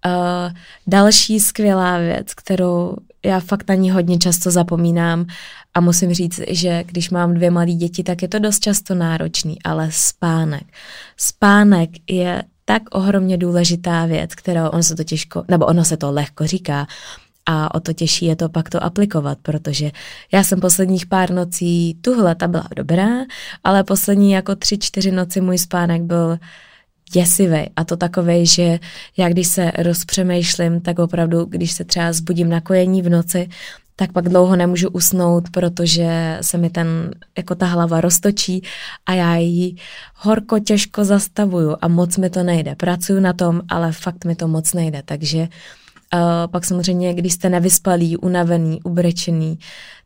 Uh, 0.05 0.53
další 0.87 1.39
skvělá 1.39 1.97
věc, 1.97 2.33
kterou 2.33 2.95
já 3.25 3.39
fakt 3.39 3.69
na 3.69 3.75
ní 3.75 3.91
hodně 3.91 4.17
často 4.17 4.51
zapomínám 4.51 5.25
a 5.73 5.81
musím 5.81 6.13
říct, 6.13 6.41
že 6.49 6.83
když 6.83 7.09
mám 7.09 7.33
dvě 7.33 7.51
malé 7.51 7.71
děti, 7.71 8.03
tak 8.03 8.21
je 8.21 8.27
to 8.27 8.39
dost 8.39 8.59
často 8.59 8.95
náročný, 8.95 9.63
ale 9.63 9.89
spánek. 9.91 10.63
Spánek 11.17 11.89
je 12.07 12.43
tak 12.65 12.83
ohromně 12.91 13.37
důležitá 13.37 14.05
věc, 14.05 14.35
kterou 14.35 14.67
ono 14.67 14.83
se 14.83 14.95
to 14.95 15.03
těžko, 15.03 15.43
nebo 15.47 15.65
ono 15.65 15.85
se 15.85 15.97
to 15.97 16.11
lehko 16.11 16.47
říká, 16.47 16.87
a 17.45 17.75
o 17.75 17.79
to 17.79 17.93
těžší 17.93 18.25
je 18.25 18.35
to 18.35 18.49
pak 18.49 18.69
to 18.69 18.83
aplikovat, 18.83 19.37
protože 19.41 19.91
já 20.31 20.43
jsem 20.43 20.59
posledních 20.59 21.05
pár 21.05 21.31
nocí, 21.31 21.97
tuhle 22.01 22.35
ta 22.35 22.47
byla 22.47 22.67
dobrá, 22.75 23.07
ale 23.63 23.83
poslední 23.83 24.31
jako 24.31 24.55
tři, 24.55 24.77
čtyři 24.77 25.11
noci 25.11 25.41
můj 25.41 25.57
spánek 25.57 26.01
byl 26.01 26.37
děsivý 27.11 27.69
a 27.75 27.83
to 27.83 27.97
takový, 27.97 28.45
že 28.45 28.79
já 29.17 29.29
když 29.29 29.47
se 29.47 29.71
rozpřemýšlím, 29.77 30.81
tak 30.81 30.99
opravdu, 30.99 31.45
když 31.45 31.71
se 31.71 31.83
třeba 31.83 32.13
zbudím 32.13 32.49
na 32.49 32.61
kojení 32.61 33.01
v 33.01 33.09
noci, 33.09 33.49
tak 33.95 34.11
pak 34.11 34.29
dlouho 34.29 34.55
nemůžu 34.55 34.89
usnout, 34.89 35.49
protože 35.49 36.37
se 36.41 36.57
mi 36.57 36.69
ten, 36.69 37.11
jako 37.37 37.55
ta 37.55 37.65
hlava 37.65 38.01
roztočí 38.01 38.63
a 39.05 39.13
já 39.13 39.35
ji 39.35 39.75
horko 40.15 40.59
těžko 40.59 41.05
zastavuju 41.05 41.75
a 41.81 41.87
moc 41.87 42.17
mi 42.17 42.29
to 42.29 42.43
nejde. 42.43 42.75
Pracuju 42.75 43.19
na 43.19 43.33
tom, 43.33 43.61
ale 43.69 43.91
fakt 43.91 44.25
mi 44.25 44.35
to 44.35 44.47
moc 44.47 44.73
nejde, 44.73 45.01
takže 45.05 45.39
uh, 45.39 46.19
pak 46.51 46.65
samozřejmě, 46.65 47.13
když 47.13 47.33
jste 47.33 47.49
nevyspalý, 47.49 48.17
unavený, 48.17 48.81
ubrečený, 48.81 49.59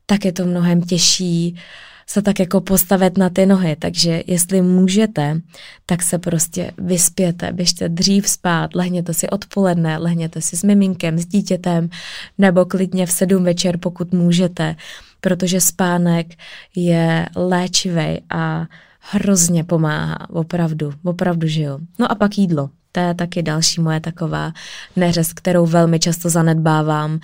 tak 0.06 0.26
je 0.26 0.32
to 0.32 0.46
mnohem 0.46 0.82
těžší 0.82 1.54
uh, 1.54 1.60
se 2.08 2.22
tak 2.22 2.40
jako 2.40 2.62
postavit 2.62 3.18
na 3.18 3.30
ty 3.30 3.46
nohy, 3.46 3.76
takže 3.76 4.24
jestli 4.28 4.62
můžete, 4.62 5.42
tak 5.86 6.04
se 6.04 6.20
prostě 6.20 6.72
vyspěte, 6.78 7.52
běžte 7.52 7.90
dřív 7.90 8.30
spát, 8.30 8.76
lehněte 8.76 9.14
si 9.14 9.30
odpoledne, 9.30 9.98
lehněte 9.98 10.42
si 10.42 10.58
s 10.58 10.64
miminkem, 10.64 11.18
s 11.18 11.26
dítětem, 11.26 11.90
nebo 12.38 12.66
klidně 12.66 13.06
v 13.06 13.12
sedm 13.12 13.44
večer, 13.44 13.78
pokud 13.78 14.14
můžete, 14.14 14.76
protože 15.22 15.62
spánek 15.62 16.28
je 16.76 17.26
léčivý 17.36 18.22
a 18.30 18.66
hrozně 19.00 19.64
pomáhá, 19.64 20.30
opravdu, 20.30 20.94
opravdu 21.04 21.48
žiju. 21.48 21.80
No 22.00 22.12
a 22.12 22.16
pak 22.16 22.38
jídlo. 22.38 22.70
To 22.92 23.00
je 23.00 23.14
taky 23.14 23.44
další 23.44 23.82
moje 23.82 24.00
taková 24.00 24.52
neřez, 24.96 25.34
kterou 25.34 25.66
velmi 25.66 26.00
často 26.00 26.30
zanedbávám 26.30 27.20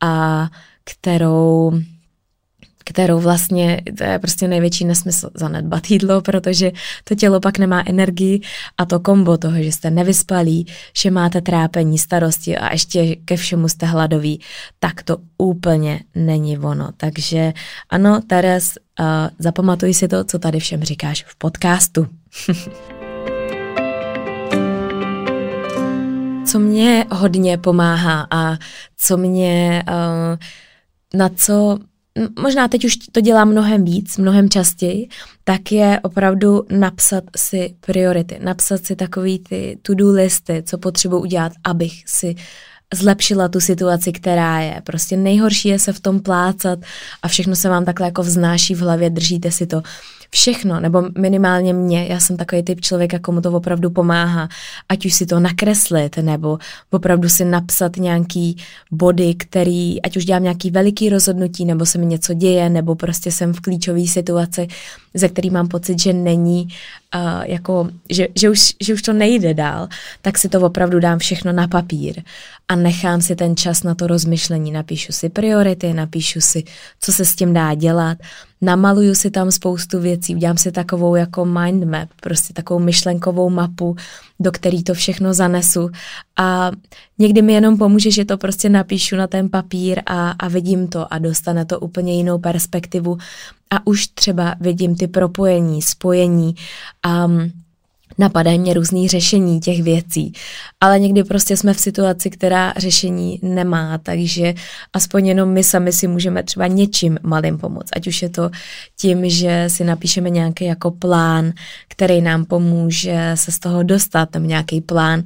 a 0.00 0.48
kterou 0.84 1.72
kterou 2.84 3.20
vlastně, 3.20 3.80
to 3.98 4.04
je 4.04 4.18
prostě 4.18 4.48
největší 4.48 4.84
nesmysl 4.84 5.30
zanedbat 5.34 5.90
jídlo, 5.90 6.22
protože 6.22 6.72
to 7.04 7.14
tělo 7.14 7.40
pak 7.40 7.58
nemá 7.58 7.82
energii 7.86 8.40
a 8.78 8.84
to 8.84 9.00
kombo 9.00 9.38
toho, 9.38 9.62
že 9.62 9.72
jste 9.72 9.90
nevyspalí, 9.90 10.66
že 10.96 11.10
máte 11.10 11.40
trápení, 11.40 11.98
starosti 11.98 12.58
a 12.58 12.72
ještě 12.72 13.16
ke 13.16 13.36
všemu 13.36 13.68
jste 13.68 13.86
hladoví, 13.86 14.40
tak 14.78 15.02
to 15.02 15.16
úplně 15.38 16.00
není 16.14 16.58
ono. 16.58 16.88
Takže 16.96 17.52
ano, 17.90 18.20
Teres, 18.26 18.74
uh, 19.00 19.06
zapamatuj 19.38 19.94
si 19.94 20.08
to, 20.08 20.24
co 20.24 20.38
tady 20.38 20.60
všem 20.60 20.84
říkáš 20.84 21.24
v 21.28 21.36
podcastu. 21.36 22.06
co 26.46 26.58
mě 26.58 27.06
hodně 27.10 27.58
pomáhá 27.58 28.26
a 28.30 28.56
co 28.96 29.16
mě, 29.16 29.84
uh, 29.88 30.38
na 31.18 31.28
co 31.28 31.78
možná 32.38 32.68
teď 32.68 32.84
už 32.84 32.96
to 32.96 33.20
dělám 33.20 33.48
mnohem 33.48 33.84
víc, 33.84 34.18
mnohem 34.18 34.50
častěji, 34.50 35.08
tak 35.44 35.72
je 35.72 36.00
opravdu 36.02 36.66
napsat 36.70 37.24
si 37.36 37.74
priority, 37.86 38.38
napsat 38.42 38.86
si 38.86 38.96
takový 38.96 39.38
ty 39.38 39.78
to-do 39.82 40.12
listy, 40.12 40.62
co 40.66 40.78
potřebuji 40.78 41.20
udělat, 41.20 41.52
abych 41.64 42.02
si 42.06 42.34
zlepšila 42.94 43.48
tu 43.48 43.60
situaci, 43.60 44.12
která 44.12 44.60
je. 44.60 44.82
Prostě 44.84 45.16
nejhorší 45.16 45.68
je 45.68 45.78
se 45.78 45.92
v 45.92 46.00
tom 46.00 46.20
plácat 46.20 46.78
a 47.22 47.28
všechno 47.28 47.56
se 47.56 47.68
vám 47.68 47.84
takhle 47.84 48.06
jako 48.06 48.22
vznáší 48.22 48.74
v 48.74 48.80
hlavě, 48.80 49.10
držíte 49.10 49.50
si 49.50 49.66
to 49.66 49.82
všechno, 50.34 50.80
nebo 50.80 51.02
minimálně 51.18 51.72
mě, 51.72 52.06
já 52.06 52.20
jsem 52.20 52.36
takový 52.36 52.62
typ 52.62 52.80
člověka, 52.80 53.18
komu 53.18 53.40
to 53.40 53.52
opravdu 53.52 53.90
pomáhá, 53.90 54.48
ať 54.88 55.06
už 55.06 55.14
si 55.14 55.26
to 55.26 55.40
nakreslit, 55.40 56.16
nebo 56.16 56.58
opravdu 56.90 57.28
si 57.28 57.44
napsat 57.44 57.96
nějaký 57.96 58.56
body, 58.90 59.34
který, 59.34 60.02
ať 60.02 60.16
už 60.16 60.24
dělám 60.24 60.42
nějaký 60.42 60.70
veliký 60.70 61.08
rozhodnutí, 61.08 61.64
nebo 61.64 61.86
se 61.86 61.98
mi 61.98 62.06
něco 62.06 62.34
děje, 62.34 62.70
nebo 62.70 62.94
prostě 62.94 63.32
jsem 63.32 63.52
v 63.52 63.60
klíčové 63.60 64.06
situaci, 64.06 64.68
ze 65.14 65.28
který 65.28 65.50
mám 65.50 65.68
pocit, 65.68 66.00
že 66.00 66.12
není, 66.12 66.68
uh, 67.14 67.20
jako, 67.44 67.88
že, 68.10 68.28
že, 68.34 68.50
už, 68.50 68.72
že 68.80 68.94
už 68.94 69.02
to 69.02 69.12
nejde 69.12 69.54
dál, 69.54 69.88
tak 70.22 70.38
si 70.38 70.48
to 70.48 70.60
opravdu 70.60 71.00
dám 71.00 71.18
všechno 71.18 71.52
na 71.52 71.68
papír 71.68 72.22
a 72.68 72.76
nechám 72.76 73.20
si 73.20 73.36
ten 73.36 73.56
čas 73.56 73.82
na 73.82 73.94
to 73.94 74.06
rozmyšlení. 74.06 74.72
Napíšu 74.72 75.12
si 75.12 75.28
priority, 75.28 75.92
napíšu 75.92 76.40
si, 76.40 76.64
co 77.00 77.12
se 77.12 77.24
s 77.24 77.34
tím 77.34 77.54
dá 77.54 77.74
dělat, 77.74 78.18
namaluju 78.60 79.14
si 79.14 79.30
tam 79.30 79.50
spoustu 79.50 80.00
věcí, 80.00 80.36
udělám 80.36 80.56
si 80.56 80.72
takovou 80.72 81.14
jako 81.14 81.44
mind 81.44 81.84
map, 81.84 82.08
prostě 82.20 82.52
takovou 82.52 82.80
myšlenkovou 82.80 83.50
mapu, 83.50 83.96
do 84.40 84.52
který 84.52 84.82
to 84.82 84.94
všechno 84.94 85.34
zanesu. 85.34 85.90
A 86.36 86.70
někdy 87.18 87.42
mi 87.42 87.52
jenom 87.52 87.78
pomůže, 87.78 88.10
že 88.10 88.24
to 88.24 88.38
prostě 88.38 88.68
napíšu 88.68 89.16
na 89.16 89.26
ten 89.26 89.48
papír 89.48 90.02
a, 90.06 90.30
a 90.30 90.48
vidím 90.48 90.88
to 90.88 91.14
a 91.14 91.18
dostane 91.18 91.64
to 91.64 91.80
úplně 91.80 92.16
jinou 92.16 92.38
perspektivu 92.38 93.18
a 93.74 93.86
už 93.86 94.06
třeba 94.06 94.54
vidím 94.60 94.96
ty 94.96 95.06
propojení, 95.06 95.82
spojení 95.82 96.54
a 97.02 97.28
napadají 98.18 98.58
mě 98.58 98.74
různý 98.74 99.08
řešení 99.08 99.60
těch 99.60 99.82
věcí, 99.82 100.32
ale 100.80 100.98
někdy 100.98 101.24
prostě 101.24 101.56
jsme 101.56 101.74
v 101.74 101.80
situaci, 101.80 102.30
která 102.30 102.74
řešení 102.76 103.38
nemá, 103.42 103.98
takže 103.98 104.54
aspoň 104.92 105.26
jenom 105.26 105.48
my 105.48 105.64
sami 105.64 105.92
si 105.92 106.06
můžeme 106.06 106.42
třeba 106.42 106.66
něčím 106.66 107.18
malým 107.22 107.58
pomoct, 107.58 107.88
ať 107.96 108.06
už 108.06 108.22
je 108.22 108.28
to 108.28 108.50
tím, 109.00 109.30
že 109.30 109.64
si 109.68 109.84
napíšeme 109.84 110.30
nějaký 110.30 110.64
jako 110.64 110.90
plán, 110.90 111.52
který 111.88 112.20
nám 112.20 112.44
pomůže 112.44 113.30
se 113.34 113.52
z 113.52 113.58
toho 113.58 113.82
dostat, 113.82 114.30
tam 114.30 114.46
nějaký 114.46 114.80
plán, 114.80 115.22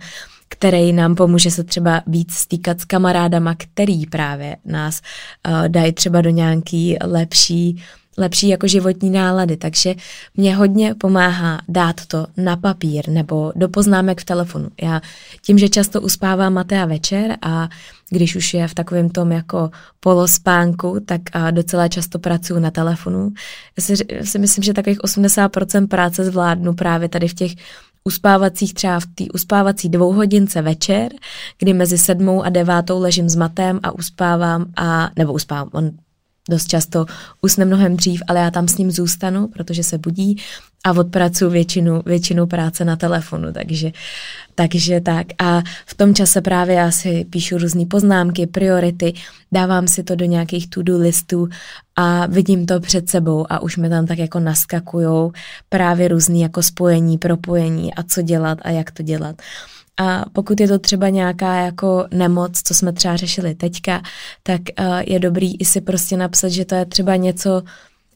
který 0.49 0.93
nám 0.93 1.15
pomůže 1.15 1.51
se 1.51 1.65
třeba 1.65 2.03
víc 2.07 2.35
stýkat 2.35 2.81
s 2.81 2.85
kamarádama, 2.85 3.55
který 3.55 4.07
právě 4.07 4.57
nás 4.65 5.01
uh, 5.49 5.69
dají 5.69 5.93
třeba 5.93 6.21
do 6.21 6.31
nějaký 6.31 6.97
lepší 7.05 7.83
lepší 8.19 8.49
jako 8.49 8.67
životní 8.67 9.11
nálady, 9.11 9.57
takže 9.57 9.95
mě 10.37 10.57
hodně 10.57 10.95
pomáhá 10.95 11.61
dát 11.69 12.07
to 12.07 12.27
na 12.37 12.57
papír 12.57 13.09
nebo 13.09 13.53
do 13.57 13.69
poznámek 13.69 14.21
v 14.21 14.25
telefonu. 14.25 14.69
Já 14.83 15.01
tím, 15.43 15.59
že 15.59 15.69
často 15.69 16.01
uspávám 16.01 16.55
Matea 16.55 16.87
večer 16.87 17.37
a 17.43 17.69
když 18.11 18.37
už 18.37 18.55
je 18.55 18.69
v 18.69 18.75
takovém 18.75 19.11
tom 19.11 19.33
jako 19.33 19.71
polospánku, 20.01 21.01
tak 21.07 21.21
a 21.33 21.51
docela 21.51 21.89
často 21.89 22.19
pracuji 22.19 22.61
na 22.61 22.71
telefonu. 22.71 23.33
Já 23.79 23.85
si, 23.85 23.97
si 24.23 24.39
myslím, 24.39 24.65
že 24.65 24.75
takových 24.75 24.99
80% 24.99 25.89
práce 25.89 26.25
zvládnu 26.25 26.75
právě 26.75 27.09
tady 27.09 27.29
v 27.29 27.35
těch 27.35 27.53
uspávacích 28.05 28.75
třeba 28.75 29.01
v 29.01 29.07
té 29.07 29.25
uspávací 29.35 29.89
dvouhodince 29.89 30.63
večer, 30.63 31.09
kdy 31.59 31.75
mezi 31.75 31.99
sedmou 31.99 32.43
a 32.43 32.49
devátou 32.49 33.01
ležím 33.01 33.29
s 33.29 33.37
matem 33.37 33.81
a 33.83 33.93
uspávám 33.93 34.67
a, 34.77 35.11
nebo 35.17 35.33
uspávám, 35.33 35.69
on 35.73 35.91
dost 36.49 36.69
často 36.69 37.07
usne 37.43 37.65
mnohem 37.65 37.97
dřív, 37.97 38.23
ale 38.29 38.41
já 38.41 38.51
tam 38.51 38.69
s 38.69 38.79
ním 38.79 38.91
zůstanu, 38.91 39.47
protože 39.47 39.83
se 39.83 39.99
budí 39.99 40.37
a 40.85 40.93
odpracuju 40.93 41.51
většinu, 41.51 42.03
většinu 42.07 42.47
práce 42.47 42.85
na 42.85 42.97
telefonu, 42.97 43.53
takže, 43.53 43.91
takže 44.55 45.01
tak. 45.01 45.27
A 45.39 45.63
v 45.87 45.95
tom 45.95 46.15
čase 46.15 46.41
právě 46.41 46.75
já 46.75 46.91
si 46.91 47.25
píšu 47.31 47.59
různé 47.59 47.87
poznámky, 47.87 48.47
priority, 48.47 49.13
dávám 49.53 49.89
si 49.89 50.03
to 50.03 50.15
do 50.15 50.25
nějakých 50.25 50.71
to-do 50.71 50.99
listů 50.99 51.49
a 51.97 52.27
vidím 52.27 52.67
to 52.67 52.81
před 52.81 53.11
sebou 53.11 53.47
a 53.51 53.63
už 53.63 53.77
mi 53.77 53.89
tam 53.89 54.07
tak 54.07 54.19
jako 54.19 54.41
naskakujou 54.41 55.33
právě 55.69 56.09
různé 56.09 56.39
jako 56.39 56.63
spojení, 56.63 57.19
propojení 57.19 57.95
a 57.95 58.03
co 58.03 58.23
dělat 58.23 58.59
a 58.63 58.71
jak 58.71 58.91
to 58.91 59.03
dělat. 59.03 59.43
A 59.99 60.25
pokud 60.33 60.61
je 60.61 60.69
to 60.69 60.79
třeba 60.79 61.09
nějaká 61.09 61.55
jako 61.55 62.07
nemoc, 62.11 62.63
co 62.65 62.75
jsme 62.75 62.93
třeba 62.93 63.17
řešili 63.17 63.55
teďka, 63.55 64.03
tak 64.43 64.61
uh, 64.81 64.87
je 65.07 65.19
dobrý 65.19 65.61
i 65.61 65.65
si 65.65 65.81
prostě 65.81 66.17
napsat, 66.17 66.49
že 66.49 66.65
to 66.65 66.75
je 66.75 66.85
třeba 66.87 67.17
něco, 67.17 67.63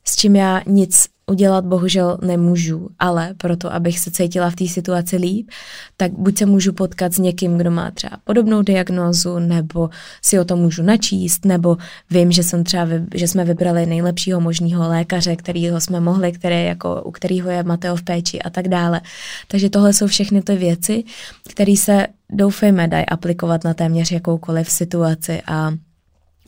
s 0.05 0.17
čím 0.17 0.37
já 0.37 0.63
nic 0.67 1.13
udělat 1.27 1.65
bohužel 1.65 2.19
nemůžu, 2.23 2.89
ale 2.99 3.35
proto, 3.37 3.73
abych 3.73 3.99
se 3.99 4.11
cítila 4.11 4.51
v 4.51 4.57
té 4.57 4.69
situaci 4.69 5.17
líp, 5.17 5.51
tak 5.97 6.13
buď 6.13 6.39
se 6.39 6.47
můžu 6.47 6.73
potkat 6.73 7.15
s 7.15 7.19
někým, 7.19 7.59
kdo 7.59 7.71
má 7.71 7.91
třeba 7.91 8.17
podobnou 8.25 8.63
diagnózu, 8.63 9.39
nebo 9.39 9.91
si 10.23 10.39
o 10.39 10.45
tom 10.45 10.59
můžu 10.59 10.83
načíst, 10.83 11.45
nebo 11.45 11.77
vím, 12.11 12.33
že 12.33 12.43
jsem 12.43 12.65
třeba, 12.65 12.87
že 13.15 13.29
jsme 13.29 13.45
vybrali 13.45 13.87
nejlepšího 13.87 14.41
možného 14.41 14.89
lékaře, 14.89 15.37
kterýho 15.37 15.81
jsme 15.81 16.01
mohli, 16.01 16.33
který 16.33 16.65
jako, 16.65 17.03
u 17.03 17.11
kterého 17.11 17.51
je 17.51 17.63
Mateo 17.63 17.97
v 17.97 18.03
péči 18.03 18.43
a 18.43 18.51
tak 18.51 18.69
dále. 18.69 19.01
Takže 19.49 19.71
tohle 19.71 19.93
jsou 19.93 20.07
všechny 20.07 20.43
ty 20.43 20.57
věci, 20.57 21.05
které 21.49 21.77
se 21.77 22.07
doufejme 22.31 22.89
dají 22.89 23.07
aplikovat 23.07 23.65
na 23.65 23.75
téměř 23.75 24.11
jakoukoliv 24.13 24.71
situaci 24.71 25.43
a 25.47 25.73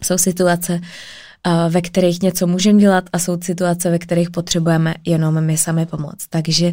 jsou 0.03 0.19
situace, 0.19 0.81
ve 1.69 1.81
kterých 1.81 2.23
něco 2.23 2.47
můžeme 2.47 2.81
dělat 2.81 3.05
a 3.13 3.19
jsou 3.19 3.39
situace, 3.43 3.91
ve 3.91 3.99
kterých 3.99 4.31
potřebujeme 4.31 4.95
jenom 5.05 5.41
my 5.41 5.59
sami 5.59 5.87
pomoct. 5.87 6.27
Takže 6.31 6.73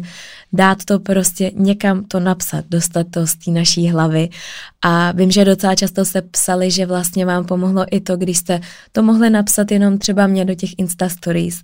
dát 0.52 0.84
to 0.84 0.98
prostě 0.98 1.50
někam 1.54 2.04
to 2.04 2.20
napsat, 2.20 2.64
dostat 2.68 3.06
to 3.10 3.26
z 3.26 3.34
té 3.34 3.50
naší 3.50 3.90
hlavy. 3.90 4.28
A 4.82 5.12
vím, 5.12 5.30
že 5.30 5.44
docela 5.44 5.74
často 5.74 6.04
se 6.04 6.22
psali, 6.22 6.70
že 6.70 6.86
vlastně 6.86 7.26
vám 7.26 7.44
pomohlo 7.44 7.84
i 7.90 8.00
to, 8.00 8.16
když 8.16 8.38
jste 8.38 8.60
to 8.92 9.02
mohli 9.02 9.30
napsat 9.30 9.70
jenom 9.70 9.98
třeba 9.98 10.26
mě 10.26 10.44
do 10.44 10.54
těch 10.54 10.70
Insta 10.78 11.08
Stories 11.08 11.62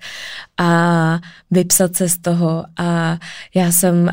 a 0.58 1.20
vypsat 1.50 1.96
se 1.96 2.08
z 2.08 2.18
toho. 2.18 2.64
A 2.76 3.18
já 3.54 3.72
jsem 3.72 4.10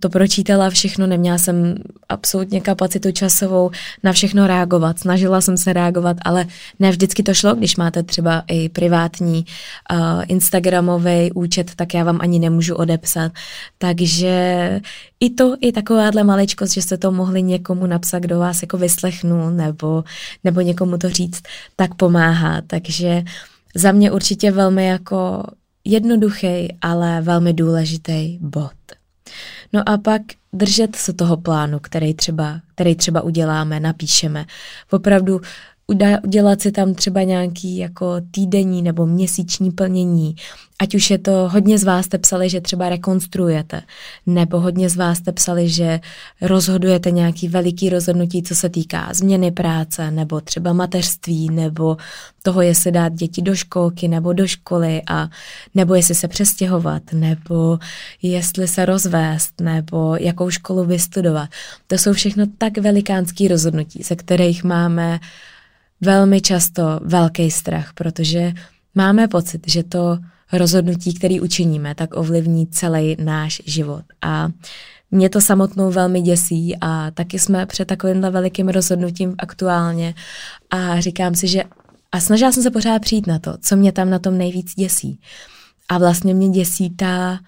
to 0.00 0.08
pročítala 0.08 0.70
všechno, 0.70 1.06
neměla 1.06 1.38
jsem 1.38 1.74
absolutně 2.08 2.60
kapacitu 2.60 3.12
časovou 3.12 3.70
na 4.02 4.12
všechno 4.12 4.46
reagovat, 4.46 4.98
snažila 4.98 5.40
jsem 5.40 5.56
se 5.56 5.72
reagovat, 5.72 6.16
ale 6.24 6.46
ne 6.78 6.90
vždycky 6.90 7.22
to 7.22 7.34
šlo, 7.34 7.54
když 7.54 7.76
máte 7.76 8.02
třeba 8.02 8.33
i 8.46 8.68
privátní 8.68 9.44
uh, 9.92 10.22
Instagramový 10.26 11.32
účet, 11.32 11.74
tak 11.74 11.94
já 11.94 12.04
vám 12.04 12.18
ani 12.20 12.38
nemůžu 12.38 12.74
odepsat, 12.74 13.32
takže 13.78 14.80
i 15.20 15.30
to, 15.30 15.56
i 15.60 15.72
takováhle 15.72 16.24
maličkost, 16.24 16.74
že 16.74 16.82
jste 16.82 16.96
to 16.98 17.12
mohli 17.12 17.42
někomu 17.42 17.86
napsat, 17.86 18.18
kdo 18.18 18.38
vás 18.38 18.62
jako 18.62 18.78
vyslechnu, 18.78 19.50
nebo, 19.50 20.04
nebo 20.44 20.60
někomu 20.60 20.98
to 20.98 21.10
říct, 21.10 21.42
tak 21.76 21.94
pomáhá. 21.94 22.60
Takže 22.66 23.22
za 23.74 23.92
mě 23.92 24.10
určitě 24.10 24.50
velmi 24.50 24.86
jako 24.86 25.42
jednoduchý, 25.84 26.68
ale 26.80 27.20
velmi 27.20 27.52
důležitý 27.52 28.38
bod. 28.40 28.72
No 29.72 29.88
a 29.88 29.98
pak 29.98 30.22
držet 30.52 30.96
se 30.96 31.12
toho 31.12 31.36
plánu, 31.36 31.78
který 31.78 32.14
třeba, 32.14 32.60
který 32.74 32.94
třeba 32.94 33.22
uděláme, 33.22 33.80
napíšeme. 33.80 34.46
Opravdu 34.90 35.40
udělat 36.24 36.60
si 36.60 36.72
tam 36.72 36.94
třeba 36.94 37.22
nějaký 37.22 37.76
jako 37.76 38.14
týdenní 38.30 38.82
nebo 38.82 39.06
měsíční 39.06 39.70
plnění. 39.70 40.36
Ať 40.78 40.94
už 40.94 41.10
je 41.10 41.18
to, 41.18 41.48
hodně 41.52 41.78
z 41.78 41.84
vás 41.84 42.06
jste 42.06 42.18
psali, 42.18 42.48
že 42.48 42.60
třeba 42.60 42.88
rekonstruujete, 42.88 43.82
nebo 44.26 44.60
hodně 44.60 44.90
z 44.90 44.96
vás 44.96 45.18
jste 45.18 45.32
psali, 45.32 45.68
že 45.68 46.00
rozhodujete 46.40 47.10
nějaký 47.10 47.48
veliký 47.48 47.90
rozhodnutí, 47.90 48.42
co 48.42 48.54
se 48.54 48.68
týká 48.68 49.08
změny 49.14 49.50
práce, 49.50 50.10
nebo 50.10 50.40
třeba 50.40 50.72
mateřství, 50.72 51.50
nebo 51.50 51.96
toho, 52.42 52.62
jestli 52.62 52.92
dát 52.92 53.12
děti 53.12 53.42
do 53.42 53.54
školky 53.54 54.08
nebo 54.08 54.32
do 54.32 54.46
školy, 54.46 55.02
a 55.10 55.28
nebo 55.74 55.94
jestli 55.94 56.14
se 56.14 56.28
přestěhovat, 56.28 57.02
nebo 57.12 57.78
jestli 58.22 58.68
se 58.68 58.84
rozvést, 58.84 59.60
nebo 59.60 60.16
jakou 60.20 60.50
školu 60.50 60.84
vystudovat. 60.84 61.50
To 61.86 61.98
jsou 61.98 62.12
všechno 62.12 62.44
tak 62.58 62.78
velikánský 62.78 63.48
rozhodnutí, 63.48 64.02
ze 64.02 64.16
kterých 64.16 64.64
máme 64.64 65.20
velmi 66.04 66.40
často 66.40 67.00
velký 67.02 67.50
strach, 67.50 67.92
protože 67.94 68.52
máme 68.94 69.28
pocit, 69.28 69.70
že 69.70 69.82
to 69.82 70.18
rozhodnutí, 70.52 71.14
který 71.14 71.40
učiníme, 71.40 71.94
tak 71.94 72.16
ovlivní 72.16 72.66
celý 72.66 73.16
náš 73.24 73.62
život. 73.66 74.02
A 74.22 74.48
mě 75.10 75.28
to 75.28 75.40
samotnou 75.40 75.90
velmi 75.90 76.20
děsí 76.20 76.76
a 76.80 77.10
taky 77.10 77.38
jsme 77.38 77.66
před 77.66 77.84
takovýmhle 77.84 78.30
velikým 78.30 78.68
rozhodnutím 78.68 79.34
aktuálně 79.38 80.14
a 80.70 81.00
říkám 81.00 81.34
si, 81.34 81.48
že 81.48 81.62
a 82.12 82.20
snažila 82.20 82.52
jsem 82.52 82.62
se 82.62 82.70
pořád 82.70 83.02
přijít 83.02 83.26
na 83.26 83.38
to, 83.38 83.54
co 83.60 83.76
mě 83.76 83.92
tam 83.92 84.10
na 84.10 84.18
tom 84.18 84.38
nejvíc 84.38 84.74
děsí. 84.74 85.20
A 85.88 85.98
vlastně 85.98 86.34
mě 86.34 86.48
děsí 86.48 86.90
ta 86.90 87.38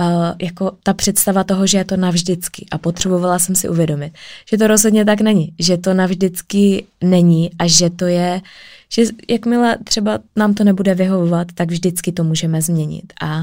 uh, 0.00 0.06
jako 0.42 0.72
ta 0.82 0.94
představa 0.94 1.44
toho, 1.44 1.66
že 1.66 1.78
je 1.78 1.84
to 1.84 1.96
navždycky. 1.96 2.66
A 2.70 2.78
potřebovala 2.78 3.38
jsem 3.38 3.54
si 3.54 3.68
uvědomit, 3.68 4.12
že 4.50 4.58
to 4.58 4.66
rozhodně 4.66 5.04
tak 5.04 5.20
není, 5.20 5.52
že 5.58 5.76
to 5.76 5.94
navždycky 5.94 6.84
není 7.00 7.50
a 7.58 7.66
že 7.66 7.90
to 7.90 8.06
je, 8.06 8.40
že 8.88 9.02
jakmile 9.30 9.78
třeba 9.84 10.18
nám 10.36 10.54
to 10.54 10.64
nebude 10.64 10.94
vyhovovat, 10.94 11.46
tak 11.54 11.70
vždycky 11.70 12.12
to 12.12 12.24
můžeme 12.24 12.62
změnit. 12.62 13.12
A 13.22 13.42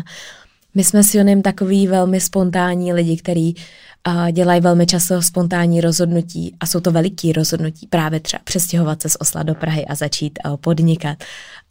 my 0.76 0.84
jsme 0.84 1.04
s 1.04 1.16
Jonem 1.16 1.42
takový 1.42 1.88
velmi 1.88 2.22
spontánní 2.22 2.94
lidi, 2.94 3.18
který 3.18 3.54
uh, 3.56 4.32
dělají 4.32 4.62
velmi 4.62 4.86
často 4.86 5.22
spontánní 5.22 5.82
rozhodnutí 5.82 6.56
a 6.60 6.66
jsou 6.66 6.80
to 6.80 6.92
veliký 6.92 7.34
rozhodnutí, 7.34 7.88
právě 7.88 8.20
třeba 8.20 8.42
přestěhovat 8.44 9.02
se 9.02 9.10
z 9.10 9.18
Osla 9.20 9.44
do 9.44 9.56
Prahy 9.56 9.86
a 9.86 9.96
začít 9.96 10.40
uh, 10.46 10.58
podnikat. 10.58 11.18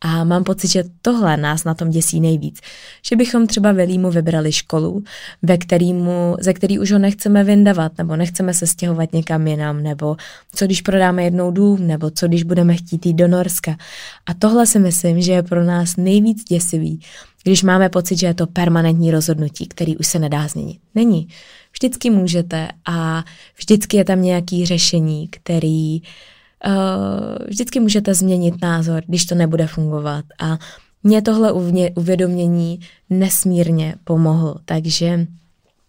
A 0.00 0.24
mám 0.24 0.44
pocit, 0.44 0.68
že 0.68 0.84
tohle 1.02 1.36
nás 1.36 1.64
na 1.64 1.74
tom 1.74 1.90
děsí 1.90 2.20
nejvíc. 2.20 2.60
Že 3.02 3.16
bychom 3.16 3.46
třeba 3.46 3.72
Velímu 3.72 4.10
vybrali 4.10 4.52
školu, 4.52 5.04
ve 5.42 5.58
kterýmu, 5.58 6.36
ze 6.40 6.52
který 6.52 6.78
už 6.78 6.92
ho 6.92 6.98
nechceme 6.98 7.44
vyndavat, 7.44 7.92
nebo 7.98 8.16
nechceme 8.16 8.54
se 8.54 8.66
stěhovat 8.66 9.12
někam 9.12 9.46
jinam, 9.46 9.82
nebo 9.82 10.16
co 10.54 10.64
když 10.64 10.82
prodáme 10.82 11.24
jednou 11.24 11.50
dům, 11.50 11.86
nebo 11.86 12.10
co 12.10 12.28
když 12.28 12.42
budeme 12.42 12.76
chtít 12.76 13.06
jít 13.06 13.14
do 13.14 13.28
Norska. 13.28 13.76
A 14.26 14.34
tohle 14.34 14.66
si 14.66 14.78
myslím, 14.78 15.20
že 15.20 15.32
je 15.32 15.42
pro 15.42 15.64
nás 15.64 15.96
nejvíc 15.96 16.44
děsivý, 16.44 17.00
když 17.44 17.62
máme 17.62 17.88
pocit, 17.88 18.16
že 18.16 18.26
je 18.26 18.34
to 18.34 18.46
permanentní 18.46 19.10
rozhodnutí, 19.10 19.66
který 19.66 19.96
už 19.96 20.06
se 20.06 20.18
nedá 20.18 20.48
změnit. 20.48 20.78
Není. 20.94 21.28
Vždycky 21.72 22.10
můžete 22.10 22.68
a 22.86 23.24
vždycky 23.56 23.96
je 23.96 24.04
tam 24.04 24.22
nějaký 24.22 24.66
řešení, 24.66 25.28
který 25.28 26.02
uh, 26.66 27.46
vždycky 27.48 27.80
můžete 27.80 28.14
změnit 28.14 28.54
názor, 28.62 29.02
když 29.06 29.26
to 29.26 29.34
nebude 29.34 29.66
fungovat. 29.66 30.24
A 30.40 30.58
mě 31.02 31.22
tohle 31.22 31.52
uvědomění 31.96 32.80
nesmírně 33.10 33.94
pomohlo, 34.04 34.54
takže 34.64 35.26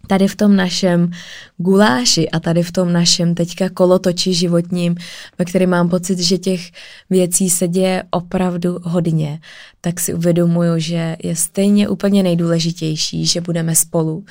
tady 0.07 0.27
v 0.27 0.35
tom 0.35 0.55
našem 0.55 1.11
guláši 1.57 2.29
a 2.29 2.39
tady 2.39 2.63
v 2.63 2.71
tom 2.71 2.93
našem 2.93 3.35
teďka 3.35 3.69
kolotoči 3.69 4.33
životním, 4.33 4.95
ve 5.39 5.45
kterém 5.45 5.69
mám 5.69 5.89
pocit, 5.89 6.19
že 6.19 6.37
těch 6.37 6.61
věcí 7.09 7.49
se 7.49 7.67
děje 7.67 8.03
opravdu 8.09 8.79
hodně, 8.83 9.39
tak 9.81 9.99
si 9.99 10.13
uvědomuju, 10.13 10.79
že 10.79 11.15
je 11.23 11.35
stejně 11.35 11.89
úplně 11.89 12.23
nejdůležitější, 12.23 13.25
že 13.25 13.41
budeme 13.41 13.75
spolu, 13.75 14.25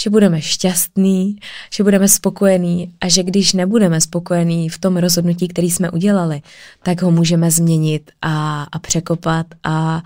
že 0.00 0.10
budeme 0.10 0.42
šťastní, 0.42 1.36
že 1.72 1.82
budeme 1.84 2.08
spokojení 2.08 2.92
a 3.00 3.08
že 3.08 3.22
když 3.22 3.52
nebudeme 3.52 4.00
spokojení 4.00 4.68
v 4.68 4.78
tom 4.78 4.96
rozhodnutí, 4.96 5.48
který 5.48 5.70
jsme 5.70 5.90
udělali, 5.90 6.42
tak 6.82 7.02
ho 7.02 7.10
můžeme 7.10 7.50
změnit 7.50 8.10
a, 8.22 8.62
a 8.72 8.78
překopat 8.78 9.46
a, 9.64 10.02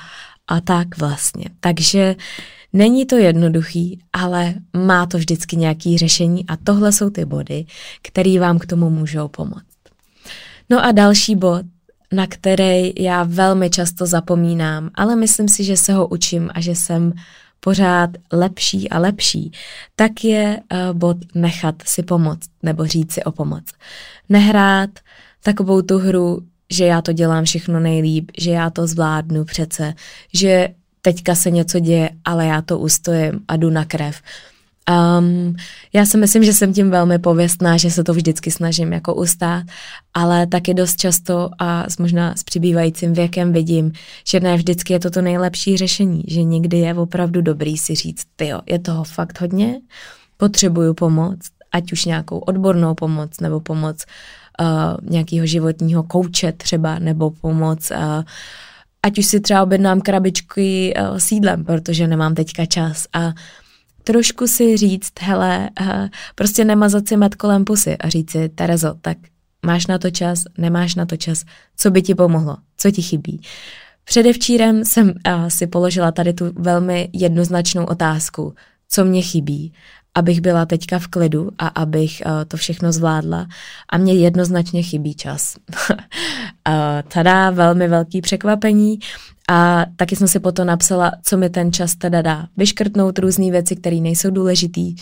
a 0.48 0.60
tak 0.60 0.98
vlastně. 0.98 1.44
Takže 1.60 2.16
Není 2.72 3.06
to 3.06 3.16
jednoduchý, 3.16 4.00
ale 4.12 4.54
má 4.76 5.06
to 5.06 5.18
vždycky 5.18 5.56
nějaký 5.56 5.98
řešení 5.98 6.46
a 6.46 6.56
tohle 6.56 6.92
jsou 6.92 7.10
ty 7.10 7.24
body, 7.24 7.64
které 8.02 8.40
vám 8.40 8.58
k 8.58 8.66
tomu 8.66 8.90
můžou 8.90 9.28
pomoct. 9.28 9.64
No 10.70 10.84
a 10.84 10.92
další 10.92 11.36
bod, 11.36 11.62
na 12.12 12.26
který 12.26 12.92
já 12.98 13.22
velmi 13.22 13.70
často 13.70 14.06
zapomínám, 14.06 14.90
ale 14.94 15.16
myslím 15.16 15.48
si, 15.48 15.64
že 15.64 15.76
se 15.76 15.92
ho 15.92 16.06
učím 16.06 16.50
a 16.54 16.60
že 16.60 16.74
jsem 16.74 17.12
pořád 17.60 18.10
lepší 18.32 18.90
a 18.90 18.98
lepší, 18.98 19.52
tak 19.96 20.24
je 20.24 20.60
uh, 20.72 20.98
bod 20.98 21.16
nechat 21.34 21.74
si 21.84 22.02
pomoct 22.02 22.48
nebo 22.62 22.86
říct 22.86 23.12
si 23.12 23.24
o 23.24 23.32
pomoc. 23.32 23.64
Nehrát 24.28 24.90
takovou 25.42 25.82
tu 25.82 25.98
hru, 25.98 26.40
že 26.70 26.84
já 26.84 27.02
to 27.02 27.12
dělám 27.12 27.44
všechno 27.44 27.80
nejlíp, 27.80 28.30
že 28.38 28.50
já 28.50 28.70
to 28.70 28.86
zvládnu 28.86 29.44
přece, 29.44 29.94
že 30.34 30.68
teďka 31.02 31.34
se 31.34 31.50
něco 31.50 31.78
děje, 31.78 32.10
ale 32.24 32.46
já 32.46 32.62
to 32.62 32.78
ustojím 32.78 33.40
a 33.48 33.56
jdu 33.56 33.70
na 33.70 33.84
krev. 33.84 34.20
Um, 34.90 35.56
já 35.92 36.06
si 36.06 36.18
myslím, 36.18 36.44
že 36.44 36.52
jsem 36.52 36.72
tím 36.72 36.90
velmi 36.90 37.18
pověstná, 37.18 37.76
že 37.76 37.90
se 37.90 38.04
to 38.04 38.14
vždycky 38.14 38.50
snažím 38.50 38.92
jako 38.92 39.14
ustát, 39.14 39.64
ale 40.14 40.46
taky 40.46 40.74
dost 40.74 40.96
často 40.96 41.50
a 41.58 41.86
možná 41.98 42.34
s 42.36 42.42
přibývajícím 42.42 43.12
věkem 43.12 43.52
vidím, 43.52 43.92
že 44.26 44.40
ne 44.40 44.56
vždycky 44.56 44.92
je 44.92 45.00
to 45.00 45.10
to 45.10 45.22
nejlepší 45.22 45.76
řešení, 45.76 46.22
že 46.28 46.42
někdy 46.42 46.78
je 46.78 46.94
opravdu 46.94 47.42
dobrý 47.42 47.78
si 47.78 47.94
říct, 47.94 48.26
jo, 48.40 48.60
je 48.66 48.78
toho 48.78 49.04
fakt 49.04 49.40
hodně, 49.40 49.80
potřebuju 50.36 50.94
pomoc, 50.94 51.38
ať 51.72 51.92
už 51.92 52.04
nějakou 52.04 52.38
odbornou 52.38 52.94
pomoc 52.94 53.40
nebo 53.40 53.60
pomoc 53.60 54.04
uh, 54.60 54.66
nějakého 55.10 55.46
životního 55.46 56.02
kouče 56.02 56.52
třeba, 56.52 56.98
nebo 56.98 57.30
pomoc 57.30 57.90
uh, 57.90 58.22
ať 59.02 59.18
už 59.18 59.26
si 59.26 59.40
třeba 59.40 59.62
objednám 59.62 60.00
krabičky 60.00 60.94
uh, 60.96 61.18
sídlem, 61.18 61.64
protože 61.64 62.06
nemám 62.06 62.34
teďka 62.34 62.66
čas 62.66 63.06
a 63.12 63.32
trošku 64.04 64.46
si 64.46 64.76
říct, 64.76 65.12
hele, 65.20 65.70
uh, 65.80 66.08
prostě 66.34 66.64
nemazat 66.64 67.08
si 67.08 67.16
met 67.16 67.34
kolem 67.34 67.64
pusy 67.64 67.96
a 67.96 68.08
říct 68.08 68.30
si, 68.30 68.48
Terezo, 68.48 68.94
tak 69.00 69.18
máš 69.66 69.86
na 69.86 69.98
to 69.98 70.10
čas, 70.10 70.44
nemáš 70.58 70.94
na 70.94 71.06
to 71.06 71.16
čas, 71.16 71.44
co 71.76 71.90
by 71.90 72.02
ti 72.02 72.14
pomohlo, 72.14 72.56
co 72.76 72.90
ti 72.90 73.02
chybí. 73.02 73.40
Předevčírem 74.04 74.84
jsem 74.84 75.08
uh, 75.08 75.48
si 75.48 75.66
položila 75.66 76.12
tady 76.12 76.32
tu 76.32 76.52
velmi 76.56 77.08
jednoznačnou 77.12 77.84
otázku, 77.84 78.54
co 78.88 79.04
mě 79.04 79.22
chybí 79.22 79.72
abych 80.14 80.40
byla 80.40 80.66
teďka 80.66 80.98
v 80.98 81.06
klidu 81.06 81.50
a 81.58 81.68
abych 81.68 82.22
uh, 82.26 82.32
to 82.48 82.56
všechno 82.56 82.92
zvládla. 82.92 83.46
A 83.88 83.98
mě 83.98 84.14
jednoznačně 84.14 84.82
chybí 84.82 85.14
čas. 85.14 85.56
uh, 85.88 85.96
tada, 87.08 87.50
velmi 87.50 87.88
velký 87.88 88.20
překvapení. 88.20 88.98
A 89.48 89.86
taky 89.96 90.16
jsem 90.16 90.28
si 90.28 90.40
potom 90.40 90.66
napsala, 90.66 91.12
co 91.22 91.36
mi 91.36 91.50
ten 91.50 91.72
čas 91.72 91.96
teda 91.96 92.22
dá. 92.22 92.46
Vyškrtnout 92.56 93.18
různé 93.18 93.50
věci, 93.50 93.76
které 93.76 93.96
nejsou 93.96 94.30
důležitý, 94.30 94.94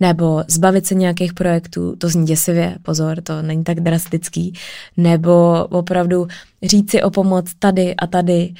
nebo 0.00 0.44
zbavit 0.48 0.86
se 0.86 0.94
nějakých 0.94 1.34
projektů, 1.34 1.96
to 1.96 2.08
zní 2.08 2.26
děsivě, 2.26 2.76
pozor, 2.82 3.22
to 3.22 3.42
není 3.42 3.64
tak 3.64 3.80
drastický, 3.80 4.52
nebo 4.96 5.66
opravdu 5.70 6.26
říct 6.62 6.90
si 6.90 7.02
o 7.02 7.10
pomoc 7.10 7.54
tady 7.58 7.96
a 7.96 8.06
tady. 8.06 8.54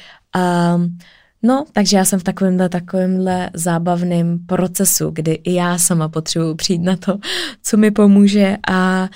Um, 0.74 0.98
No, 1.42 1.64
takže 1.72 1.96
já 1.96 2.04
jsem 2.04 2.20
v 2.20 2.24
takovémhle, 2.24 2.68
takovémhle 2.68 3.50
zábavném 3.54 4.38
procesu, 4.46 5.10
kdy 5.10 5.32
i 5.32 5.54
já 5.54 5.78
sama 5.78 6.08
potřebuji 6.08 6.54
přijít 6.54 6.82
na 6.82 6.96
to, 6.96 7.18
co 7.62 7.76
mi 7.76 7.90
pomůže 7.90 8.56
a, 8.68 9.08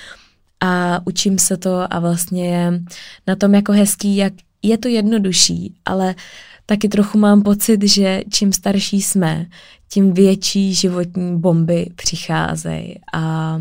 a 0.59 1.01
učím 1.05 1.39
se 1.39 1.57
to 1.57 1.93
a 1.93 1.99
vlastně 1.99 2.49
je 2.49 2.81
na 3.27 3.35
tom 3.35 3.55
jako 3.55 3.71
hezký, 3.71 4.15
jak 4.15 4.33
je 4.61 4.77
to 4.77 4.87
jednodušší, 4.87 5.73
ale 5.85 6.15
taky 6.65 6.87
trochu 6.89 7.17
mám 7.17 7.41
pocit, 7.41 7.83
že 7.83 8.21
čím 8.31 8.53
starší 8.53 9.01
jsme, 9.01 9.45
tím 9.89 10.13
větší 10.13 10.73
životní 10.73 11.39
bomby 11.39 11.89
přicházejí. 11.95 12.95
A 13.13 13.55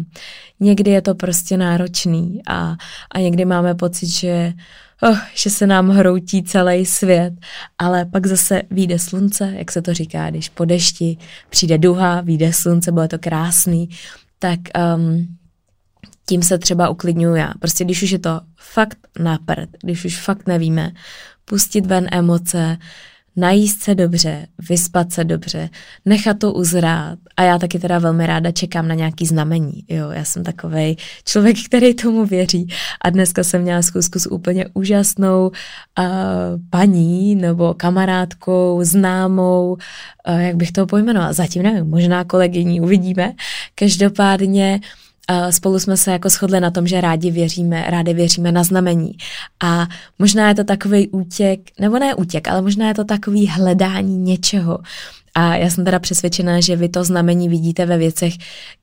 někdy 0.60 0.90
je 0.90 1.02
to 1.02 1.14
prostě 1.14 1.56
náročný 1.56 2.40
a, 2.46 2.76
a 3.10 3.18
někdy 3.18 3.44
máme 3.44 3.74
pocit, 3.74 4.06
že 4.06 4.52
oh, 5.02 5.18
že 5.34 5.50
se 5.50 5.66
nám 5.66 5.88
hroutí 5.88 6.42
celý 6.42 6.86
svět, 6.86 7.34
ale 7.78 8.04
pak 8.04 8.26
zase 8.26 8.62
vyjde 8.70 8.98
slunce, 8.98 9.52
jak 9.56 9.72
se 9.72 9.82
to 9.82 9.94
říká, 9.94 10.30
když 10.30 10.48
po 10.48 10.64
dešti 10.64 11.18
přijde 11.50 11.78
duha, 11.78 12.20
vyjde 12.20 12.52
slunce, 12.52 12.92
bude 12.92 13.08
to 13.08 13.18
krásný, 13.18 13.88
tak 14.38 14.58
um, 14.96 15.36
tím 16.28 16.42
se 16.42 16.58
třeba 16.58 16.88
uklidňuju 16.88 17.34
já. 17.34 17.52
Prostě 17.60 17.84
když 17.84 18.02
už 18.02 18.10
je 18.10 18.18
to 18.18 18.40
fakt 18.56 18.98
na 19.18 19.38
prd, 19.38 19.68
když 19.82 20.04
už 20.04 20.20
fakt 20.20 20.46
nevíme, 20.46 20.92
pustit 21.44 21.86
ven 21.86 22.06
emoce, 22.12 22.78
najíst 23.36 23.82
se 23.82 23.94
dobře, 23.94 24.46
vyspat 24.68 25.12
se 25.12 25.24
dobře, 25.24 25.68
nechat 26.04 26.38
to 26.38 26.52
uzrát. 26.52 27.18
A 27.36 27.42
já 27.42 27.58
taky 27.58 27.78
teda 27.78 27.98
velmi 27.98 28.26
ráda 28.26 28.50
čekám 28.50 28.88
na 28.88 28.94
nějaký 28.94 29.26
znamení. 29.26 29.84
Jo, 29.88 30.10
já 30.10 30.24
jsem 30.24 30.44
takovej 30.44 30.96
člověk, 31.24 31.56
který 31.66 31.94
tomu 31.94 32.26
věří. 32.26 32.66
A 33.00 33.10
dneska 33.10 33.44
jsem 33.44 33.62
měla 33.62 33.82
zkusku 33.82 34.18
s 34.18 34.30
úplně 34.30 34.66
úžasnou 34.74 35.48
uh, 35.48 36.04
paní 36.70 37.34
nebo 37.34 37.74
kamarádkou, 37.74 38.80
známou, 38.84 39.76
uh, 40.28 40.40
jak 40.40 40.56
bych 40.56 40.72
to 40.72 40.86
pojmenovala, 40.86 41.32
zatím 41.32 41.62
nevím, 41.62 41.90
možná 41.90 42.24
kolegyní, 42.24 42.80
uvidíme. 42.80 43.32
Každopádně 43.74 44.80
uh, 44.82 45.11
spolu 45.50 45.78
jsme 45.78 45.96
se 45.96 46.12
jako 46.12 46.28
shodli 46.28 46.60
na 46.60 46.70
tom, 46.70 46.86
že 46.86 47.00
rádi 47.00 47.30
věříme, 47.30 47.84
rádi 47.88 48.14
věříme 48.14 48.52
na 48.52 48.64
znamení. 48.64 49.12
A 49.62 49.86
možná 50.18 50.48
je 50.48 50.54
to 50.54 50.64
takový 50.64 51.08
útěk, 51.08 51.60
nebo 51.80 51.98
ne 51.98 52.14
útěk, 52.14 52.48
ale 52.48 52.62
možná 52.62 52.88
je 52.88 52.94
to 52.94 53.04
takový 53.04 53.46
hledání 53.46 54.18
něčeho. 54.18 54.78
A 55.34 55.56
já 55.56 55.70
jsem 55.70 55.84
teda 55.84 55.98
přesvědčená, 55.98 56.60
že 56.60 56.76
vy 56.76 56.88
to 56.88 57.04
znamení 57.04 57.48
vidíte 57.48 57.86
ve 57.86 57.98
věcech, 57.98 58.34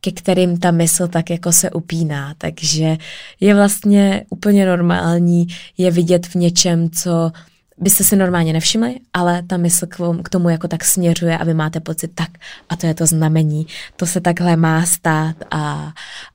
ke 0.01 0.11
kterým 0.11 0.59
ta 0.59 0.71
mysl 0.71 1.07
tak 1.07 1.29
jako 1.29 1.51
se 1.51 1.71
upíná. 1.71 2.33
Takže 2.37 2.97
je 3.39 3.55
vlastně 3.55 4.25
úplně 4.29 4.65
normální 4.65 5.47
je 5.77 5.91
vidět 5.91 6.27
v 6.27 6.35
něčem, 6.35 6.89
co 6.89 7.31
byste 7.79 8.03
si 8.03 8.15
normálně 8.15 8.53
nevšimli, 8.53 8.99
ale 9.13 9.43
ta 9.43 9.57
mysl 9.57 9.87
k 10.23 10.29
tomu 10.29 10.49
jako 10.49 10.67
tak 10.67 10.83
směřuje 10.83 11.37
a 11.37 11.43
vy 11.43 11.53
máte 11.53 11.79
pocit 11.79 12.11
tak 12.15 12.29
a 12.69 12.75
to 12.75 12.87
je 12.87 12.93
to 12.93 13.05
znamení, 13.05 13.67
to 13.95 14.05
se 14.05 14.21
takhle 14.21 14.55
má 14.55 14.85
stát 14.85 15.35
a, 15.51 15.93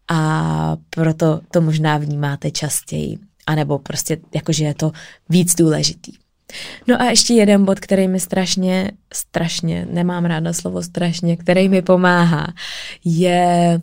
a 0.09 0.77
proto 0.91 1.41
to 1.51 1.61
možná 1.61 1.99
vnímáte 1.99 2.51
častěji, 2.51 3.19
anebo 3.47 3.79
prostě 3.79 4.17
jakože 4.35 4.65
je 4.65 4.75
to 4.75 4.93
víc 5.29 5.55
důležitý. 5.55 6.13
No 6.89 7.03
a 7.03 7.05
ještě 7.05 7.35
jeden 7.35 7.65
bod, 7.65 7.81
který 7.81 8.09
mi 8.09 8.21
strašně, 8.21 8.91
strašně, 9.13 9.87
nemám 9.91 10.25
ráda 10.25 10.53
slovo 10.53 10.83
strašně, 10.83 11.37
který 11.37 11.69
mi 11.69 11.83
pomáhá, 11.83 12.47
je 13.05 13.81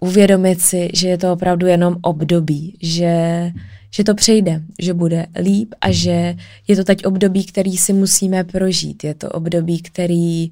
uvědomit 0.00 0.60
si, 0.60 0.90
že 0.94 1.08
je 1.08 1.18
to 1.18 1.32
opravdu 1.32 1.66
jenom 1.66 1.96
období, 2.02 2.78
že 2.82 3.52
že 3.90 4.04
to 4.04 4.14
přejde, 4.14 4.62
že 4.78 4.94
bude 4.94 5.26
líp 5.42 5.74
a 5.80 5.92
že 5.92 6.36
je 6.68 6.76
to 6.76 6.84
teď 6.84 7.06
období, 7.06 7.44
který 7.44 7.76
si 7.76 7.92
musíme 7.92 8.44
prožít. 8.44 9.04
Je 9.04 9.14
to 9.14 9.28
období, 9.28 9.82
který 9.82 10.50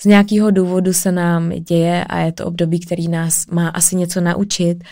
z 0.00 0.04
nějakého 0.04 0.50
důvodu 0.50 0.92
se 0.92 1.12
nám 1.12 1.50
děje 1.50 2.04
a 2.04 2.18
je 2.18 2.32
to 2.32 2.46
období, 2.46 2.80
který 2.80 3.08
nás 3.08 3.46
má 3.46 3.68
asi 3.68 3.96
něco 3.96 4.20
naučit, 4.20 4.84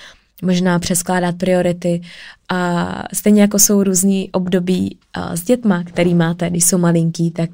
možná 0.42 0.78
přeskládat 0.78 1.34
priority 1.36 2.00
a 2.48 3.02
stejně 3.14 3.42
jako 3.42 3.58
jsou 3.58 3.82
různý 3.82 4.30
období 4.30 4.98
s 5.34 5.42
dětma, 5.42 5.82
který 5.84 6.14
máte, 6.14 6.50
když 6.50 6.64
jsou 6.64 6.78
malinký, 6.78 7.30
tak 7.30 7.50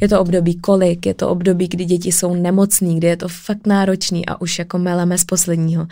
je 0.00 0.08
to 0.08 0.20
období 0.20 0.60
kolik, 0.60 1.06
je 1.06 1.14
to 1.14 1.28
období, 1.28 1.68
kdy 1.68 1.84
děti 1.84 2.12
jsou 2.12 2.34
nemocný, 2.34 2.96
kdy 2.96 3.06
je 3.06 3.16
to 3.16 3.28
fakt 3.28 3.66
náročný 3.66 4.26
a 4.26 4.40
už 4.40 4.58
jako 4.58 4.78
meleme 4.78 5.18
z 5.18 5.24
posledního 5.24 5.86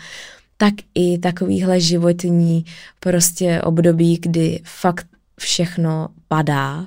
tak 0.57 0.73
i 0.95 1.17
takovýhle 1.17 1.79
životní 1.79 2.65
prostě 2.99 3.61
období, 3.61 4.17
kdy 4.21 4.61
fakt 4.63 5.07
všechno 5.39 6.07
padá 6.27 6.85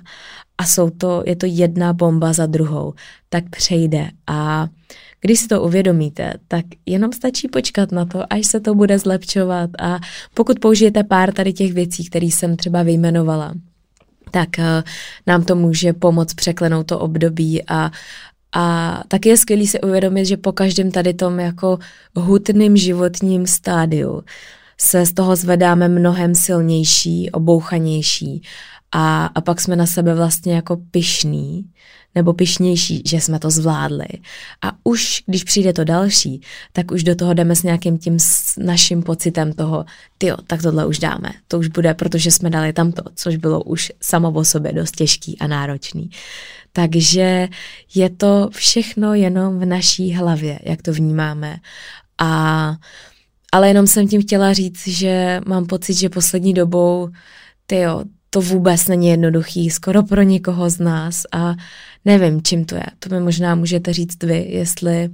a 0.58 0.64
jsou 0.64 0.90
to, 0.90 1.22
je 1.26 1.36
to 1.36 1.46
jedna 1.46 1.92
bomba 1.92 2.32
za 2.32 2.46
druhou, 2.46 2.94
tak 3.28 3.44
přejde. 3.50 4.10
A 4.26 4.68
když 5.20 5.40
si 5.40 5.48
to 5.48 5.62
uvědomíte, 5.62 6.34
tak 6.48 6.64
jenom 6.86 7.12
stačí 7.12 7.48
počkat 7.48 7.92
na 7.92 8.04
to, 8.04 8.32
až 8.32 8.46
se 8.46 8.60
to 8.60 8.74
bude 8.74 8.98
zlepšovat. 8.98 9.70
A 9.78 9.98
pokud 10.34 10.58
použijete 10.58 11.04
pár 11.04 11.32
tady 11.32 11.52
těch 11.52 11.72
věcí, 11.72 12.04
které 12.04 12.26
jsem 12.26 12.56
třeba 12.56 12.82
vyjmenovala, 12.82 13.54
tak 14.30 14.48
uh, 14.58 14.64
nám 15.26 15.44
to 15.44 15.56
může 15.56 15.92
pomoct 15.92 16.34
překlenout 16.34 16.86
to 16.86 16.98
období 16.98 17.68
a 17.68 17.90
A 18.52 19.02
taky 19.08 19.28
je 19.28 19.36
skvělý 19.36 19.66
si 19.66 19.80
uvědomit, 19.80 20.24
že 20.26 20.36
po 20.36 20.52
každém 20.52 20.90
tady 20.90 21.14
tom 21.14 21.40
jako 21.40 21.78
hutným 22.14 22.76
životním 22.76 23.46
stádiu 23.46 24.22
se 24.80 25.06
z 25.06 25.12
toho 25.12 25.36
zvedáme 25.36 25.88
mnohem 25.88 26.34
silnější, 26.34 27.30
obouchanější 27.30 28.42
a, 28.92 29.26
a 29.26 29.40
pak 29.40 29.60
jsme 29.60 29.76
na 29.76 29.86
sebe 29.86 30.14
vlastně 30.14 30.54
jako 30.54 30.76
pyšní 30.90 31.64
nebo 32.14 32.32
pyšnější, 32.32 33.02
že 33.06 33.20
jsme 33.20 33.38
to 33.38 33.50
zvládli. 33.50 34.08
A 34.62 34.72
už, 34.84 35.22
když 35.26 35.44
přijde 35.44 35.72
to 35.72 35.84
další, 35.84 36.40
tak 36.72 36.90
už 36.90 37.04
do 37.04 37.14
toho 37.14 37.34
jdeme 37.34 37.56
s 37.56 37.62
nějakým 37.62 37.98
tím 37.98 38.16
naším 38.58 39.02
pocitem 39.02 39.52
toho, 39.52 39.84
tyjo, 40.18 40.36
tak 40.46 40.62
tohle 40.62 40.86
už 40.86 40.98
dáme. 40.98 41.30
To 41.48 41.58
už 41.58 41.68
bude, 41.68 41.94
protože 41.94 42.30
jsme 42.30 42.50
dali 42.50 42.72
tamto, 42.72 43.02
což 43.14 43.36
bylo 43.36 43.62
už 43.62 43.92
samo 44.02 44.30
o 44.30 44.44
sobě 44.44 44.72
dost 44.72 44.96
těžký 44.96 45.38
a 45.38 45.46
náročný. 45.46 46.10
Takže 46.72 47.48
je 47.94 48.10
to 48.10 48.50
všechno 48.52 49.14
jenom 49.14 49.58
v 49.58 49.64
naší 49.64 50.14
hlavě, 50.14 50.58
jak 50.62 50.82
to 50.82 50.92
vnímáme. 50.92 51.56
A 52.18 52.74
ale 53.52 53.68
jenom 53.68 53.86
jsem 53.86 54.08
tím 54.08 54.22
chtěla 54.22 54.52
říct, 54.52 54.88
že 54.88 55.40
mám 55.46 55.66
pocit, 55.66 55.94
že 55.94 56.08
poslední 56.08 56.54
dobou, 56.54 57.08
tyjo, 57.66 58.04
to 58.30 58.40
vůbec 58.40 58.88
není 58.88 59.08
jednoduchý, 59.08 59.70
skoro 59.70 60.02
pro 60.02 60.22
nikoho 60.22 60.70
z 60.70 60.78
nás 60.78 61.22
a 61.32 61.54
nevím, 62.04 62.42
čím 62.42 62.64
to 62.64 62.74
je. 62.74 62.86
To 62.98 63.08
mi 63.14 63.20
možná 63.20 63.54
můžete 63.54 63.92
říct 63.92 64.22
vy, 64.22 64.46
jestli 64.48 65.10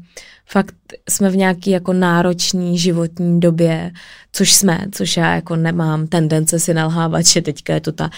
fakt 0.46 0.74
jsme 1.08 1.30
v 1.30 1.36
nějaký 1.36 1.70
jako 1.70 1.92
náročný 1.92 2.78
životní 2.78 3.40
době, 3.40 3.92
což 4.32 4.54
jsme, 4.54 4.86
což 4.92 5.16
já 5.16 5.34
jako 5.34 5.56
nemám 5.56 6.06
tendence 6.06 6.60
si 6.60 6.74
nalhávat, 6.74 7.26
že 7.26 7.42
teďka 7.42 7.74
je 7.74 7.80
to 7.80 7.92
ta 7.92 8.10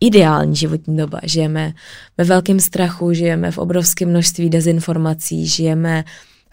ideální 0.00 0.56
životní 0.56 0.96
doba. 0.96 1.20
Žijeme 1.22 1.72
ve 2.18 2.24
velkém 2.24 2.60
strachu, 2.60 3.12
žijeme 3.12 3.50
v 3.50 3.58
obrovském 3.58 4.08
množství 4.08 4.50
dezinformací, 4.50 5.46
žijeme 5.46 6.04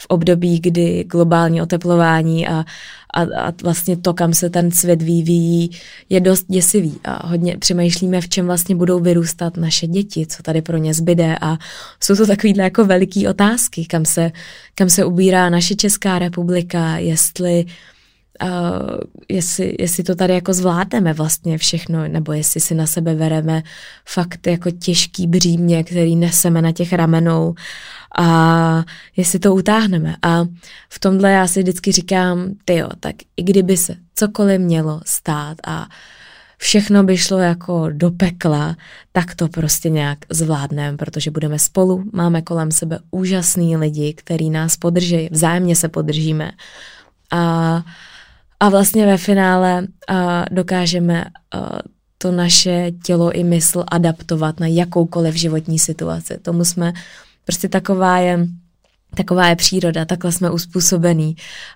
v 0.04 0.06
období, 0.10 0.60
kdy 0.60 1.04
globální 1.04 1.62
oteplování 1.62 2.48
a, 2.48 2.66
a, 3.14 3.22
a 3.22 3.54
vlastně 3.64 3.98
to, 3.98 4.14
kam 4.14 4.34
se 4.34 4.50
ten 4.50 4.72
svět 4.72 5.02
vyvíjí, 5.02 5.70
je 6.10 6.20
dost 6.20 6.46
děsivý. 6.48 7.00
A 7.04 7.28
hodně 7.28 7.58
přemýšlíme, 7.58 8.22
v 8.22 8.30
čem 8.30 8.46
vlastně 8.46 8.76
budou 8.76 9.00
vyrůstat 9.00 9.58
naše 9.58 9.88
děti, 9.88 10.26
co 10.26 10.44
tady 10.44 10.62
pro 10.62 10.78
ně 10.78 10.94
zbyde. 10.94 11.36
A 11.42 11.58
jsou 12.00 12.16
to 12.16 12.28
takovýhle 12.28 12.64
jako 12.64 12.86
veliký 12.86 13.28
otázky, 13.28 13.86
kam 13.86 14.06
se, 14.06 14.32
kam 14.76 14.90
se 14.90 15.06
ubírá 15.06 15.50
naše 15.50 15.76
Česká 15.76 16.20
republika, 16.20 16.98
jestli 16.98 17.66
Uh, 18.44 18.98
jestli, 19.30 19.76
jestli 19.80 20.04
to 20.04 20.16
tady 20.16 20.34
jako 20.34 20.54
zvládneme 20.54 21.14
vlastně 21.14 21.58
všechno, 21.58 22.08
nebo 22.08 22.34
jestli 22.34 22.60
si 22.60 22.76
na 22.76 22.88
sebe 22.88 23.16
vereme 23.16 23.64
fakt 24.06 24.48
jako 24.48 24.72
těžký 24.72 25.28
břímě, 25.28 25.84
který 25.84 26.16
neseme 26.16 26.62
na 26.62 26.72
těch 26.72 26.94
ramenou 26.94 27.56
a 28.18 28.84
jestli 29.18 29.40
to 29.40 29.56
utáhneme. 29.56 30.16
A 30.22 30.46
v 30.90 31.00
tomhle 31.00 31.32
já 31.32 31.48
si 31.48 31.62
vždycky 31.62 31.92
říkám, 31.92 32.52
ty 32.66 32.76
jo, 32.76 32.90
tak 33.00 33.16
i 33.38 33.44
kdyby 33.44 33.78
se 33.78 33.96
cokoliv 34.16 34.62
mělo 34.62 35.02
stát 35.06 35.58
a 35.68 35.88
všechno 36.58 37.04
by 37.04 37.18
šlo 37.18 37.38
jako 37.38 37.90
do 37.92 38.12
pekla, 38.12 38.76
tak 39.12 39.36
to 39.36 39.48
prostě 39.48 39.90
nějak 39.90 40.20
zvládneme, 40.30 40.98
protože 40.98 41.32
budeme 41.32 41.60
spolu, 41.60 42.04
máme 42.14 42.42
kolem 42.42 42.72
sebe 42.72 43.00
úžasný 43.12 43.78
lidi, 43.78 44.14
který 44.14 44.50
nás 44.50 44.78
podrží, 44.78 45.30
vzájemně 45.32 45.76
se 45.76 45.90
podržíme. 45.90 46.52
A, 47.32 47.84
a 48.60 48.70
vlastně 48.70 49.06
ve 49.06 49.18
finále 49.18 49.88
a, 50.08 50.46
dokážeme 50.52 51.26
a, 51.52 51.80
to 52.18 52.32
naše 52.32 52.92
tělo 53.06 53.32
i 53.32 53.44
mysl 53.44 53.84
adaptovat 53.88 54.60
na 54.60 54.68
jakoukoliv 54.68 55.36
životní 55.36 55.80
situaci. 55.80 56.38
Tomu 56.42 56.66
jsme 56.66 56.94
Prostě 57.46 57.70
taková 57.70 58.18
je 58.18 58.48
taková 59.16 59.48
je 59.48 59.56
příroda, 59.56 60.06
takhle 60.06 60.32
jsme 60.32 60.52
uspůsobení 60.52 61.36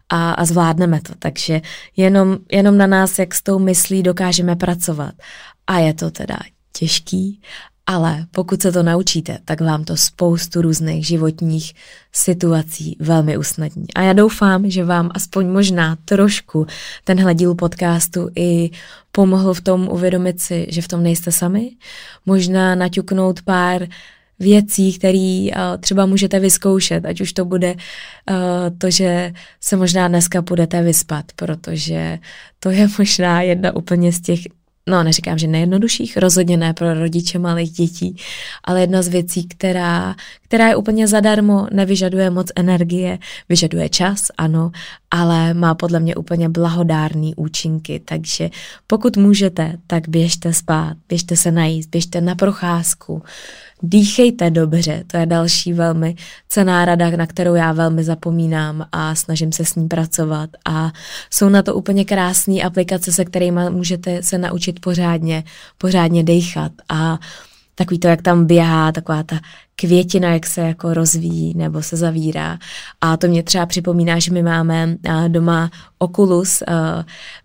a, 0.09 0.31
a 0.31 0.45
zvládneme 0.45 1.01
to. 1.01 1.13
Takže 1.19 1.61
jenom, 1.95 2.37
jenom 2.51 2.77
na 2.77 2.87
nás, 2.87 3.19
jak 3.19 3.35
s 3.35 3.41
tou 3.41 3.59
myslí 3.59 4.03
dokážeme 4.03 4.55
pracovat. 4.55 5.13
A 5.67 5.79
je 5.79 5.93
to 5.93 6.11
teda 6.11 6.37
těžký, 6.79 7.41
ale 7.85 8.25
pokud 8.31 8.61
se 8.61 8.71
to 8.71 8.83
naučíte, 8.83 9.37
tak 9.45 9.61
vám 9.61 9.83
to 9.83 9.97
spoustu 9.97 10.61
různých 10.61 11.07
životních 11.07 11.73
situací 12.11 12.97
velmi 12.99 13.37
usnadní. 13.37 13.85
A 13.95 14.01
já 14.01 14.13
doufám, 14.13 14.69
že 14.69 14.85
vám 14.85 15.11
aspoň 15.13 15.47
možná 15.47 15.97
trošku 16.05 16.67
tenhle 17.03 17.35
díl 17.35 17.55
podcastu 17.55 18.29
i 18.35 18.69
pomohl 19.11 19.53
v 19.53 19.61
tom 19.61 19.89
uvědomit 19.91 20.41
si, 20.41 20.67
že 20.69 20.81
v 20.81 20.87
tom 20.87 21.03
nejste 21.03 21.31
sami. 21.31 21.71
Možná 22.25 22.75
naťuknout 22.75 23.41
pár 23.41 23.87
věcí, 24.39 24.93
které 24.93 25.47
uh, 25.55 25.61
třeba 25.79 26.05
můžete 26.05 26.39
vyzkoušet, 26.39 27.05
ať 27.05 27.21
už 27.21 27.33
to 27.33 27.45
bude 27.45 27.73
uh, 27.73 28.37
to, 28.77 28.89
že 28.91 29.33
se 29.61 29.75
možná 29.75 30.07
dneska 30.07 30.41
budete 30.41 30.83
vyspat, 30.83 31.25
protože 31.35 32.19
to 32.59 32.69
je 32.69 32.87
možná 32.97 33.41
jedna 33.41 33.75
úplně 33.75 34.11
z 34.11 34.21
těch 34.21 34.39
no 34.87 35.03
neříkám, 35.03 35.37
že 35.37 35.47
nejjednodušších, 35.47 36.17
rozhodně 36.17 36.57
ne 36.57 36.73
pro 36.73 36.93
rodiče 36.93 37.39
malých 37.39 37.71
dětí, 37.71 38.15
ale 38.63 38.81
jedna 38.81 39.01
z 39.01 39.07
věcí, 39.07 39.47
která, 39.47 40.15
která 40.47 40.67
je 40.67 40.75
úplně 40.75 41.07
zadarmo, 41.07 41.67
nevyžaduje 41.71 42.29
moc 42.29 42.47
energie, 42.55 43.19
vyžaduje 43.49 43.89
čas, 43.89 44.27
ano, 44.37 44.71
ale 45.11 45.53
má 45.53 45.75
podle 45.75 45.99
mě 45.99 46.15
úplně 46.15 46.49
blahodárný 46.49 47.35
účinky, 47.35 48.01
takže 48.05 48.49
pokud 48.87 49.17
můžete, 49.17 49.77
tak 49.87 50.09
běžte 50.09 50.53
spát, 50.53 50.97
běžte 51.09 51.35
se 51.35 51.51
najíst, 51.51 51.89
běžte 51.89 52.21
na 52.21 52.35
procházku, 52.35 53.23
Dýchejte 53.83 54.49
dobře, 54.49 55.03
to 55.07 55.17
je 55.17 55.25
další 55.25 55.73
velmi 55.73 56.15
cená 56.49 56.85
rada, 56.85 57.09
na 57.09 57.27
kterou 57.27 57.55
já 57.55 57.73
velmi 57.73 58.03
zapomínám 58.03 58.85
a 58.91 59.15
snažím 59.15 59.51
se 59.51 59.65
s 59.65 59.75
ní 59.75 59.87
pracovat. 59.87 60.49
A 60.65 60.91
jsou 61.29 61.49
na 61.49 61.61
to 61.61 61.75
úplně 61.75 62.05
krásné 62.05 62.61
aplikace, 62.61 63.11
se 63.11 63.25
kterými 63.25 63.61
můžete 63.69 64.23
se 64.23 64.37
naučit 64.37 64.79
pořádně, 64.79 65.43
pořádně 65.77 66.23
dejchat. 66.23 66.71
A 66.89 67.19
takový 67.77 67.99
to, 67.99 68.07
jak 68.07 68.21
tam 68.21 68.45
běhá, 68.45 68.91
taková 68.91 69.23
ta 69.23 69.39
květina, 69.75 70.33
jak 70.33 70.45
se 70.45 70.61
jako 70.61 70.93
rozvíjí 70.93 71.53
nebo 71.57 71.81
se 71.83 71.97
zavírá. 71.97 72.57
A 73.01 73.17
to 73.17 73.27
mě 73.27 73.43
třeba 73.43 73.65
připomíná, 73.65 74.19
že 74.19 74.33
my 74.33 74.43
máme 74.43 74.97
doma 75.27 75.71
Oculus, 75.97 76.63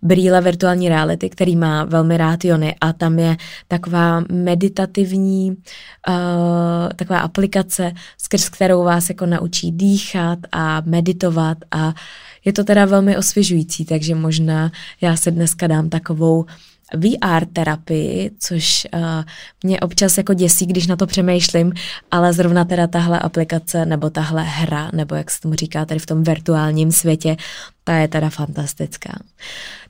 brýle 0.01 0.41
virtuální 0.41 0.89
reality, 0.89 1.29
který 1.29 1.55
má 1.55 1.83
velmi 1.83 2.17
rád 2.17 2.45
Jony 2.45 2.75
a 2.81 2.93
tam 2.93 3.19
je 3.19 3.37
taková 3.67 4.23
meditativní 4.31 5.57
taková 6.95 7.19
aplikace, 7.19 7.91
skrz 8.17 8.49
kterou 8.49 8.83
vás 8.83 9.09
jako 9.09 9.25
naučí 9.25 9.71
dýchat 9.71 10.39
a 10.51 10.81
meditovat 10.85 11.57
a 11.71 11.93
je 12.45 12.53
to 12.53 12.63
teda 12.63 12.85
velmi 12.85 13.17
osvěžující, 13.17 13.85
takže 13.85 14.15
možná 14.15 14.71
já 15.01 15.15
se 15.15 15.31
dneska 15.31 15.67
dám 15.67 15.89
takovou 15.89 16.45
VR 16.93 17.45
terapii, 17.53 18.31
což 18.39 18.87
uh, 18.93 19.01
mě 19.63 19.79
občas 19.79 20.17
jako 20.17 20.33
děsí, 20.33 20.65
když 20.65 20.87
na 20.87 20.95
to 20.95 21.07
přemýšlím, 21.07 21.73
ale 22.11 22.33
zrovna 22.33 22.65
teda 22.65 22.87
tahle 22.87 23.19
aplikace 23.19 23.85
nebo 23.85 24.09
tahle 24.09 24.43
hra, 24.43 24.89
nebo 24.93 25.15
jak 25.15 25.31
se 25.31 25.41
tomu 25.41 25.53
říká 25.53 25.85
tady 25.85 25.99
v 25.99 26.05
tom 26.05 26.23
virtuálním 26.23 26.91
světě, 26.91 27.35
ta 27.83 27.93
je 27.93 28.07
teda 28.07 28.29
fantastická. 28.29 29.19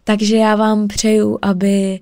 Takže 0.03 0.37
já 0.37 0.55
vám 0.55 0.87
přeju, 0.87 1.39
aby, 1.41 1.99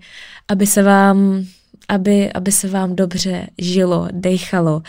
aby 0.47 0.67
se 0.67 0.83
vám 0.83 1.45
aby, 1.89 2.33
aby 2.33 2.51
se 2.51 2.67
vám 2.67 2.95
dobře 2.95 3.47
žilo, 3.57 4.07
dechalo 4.11 4.81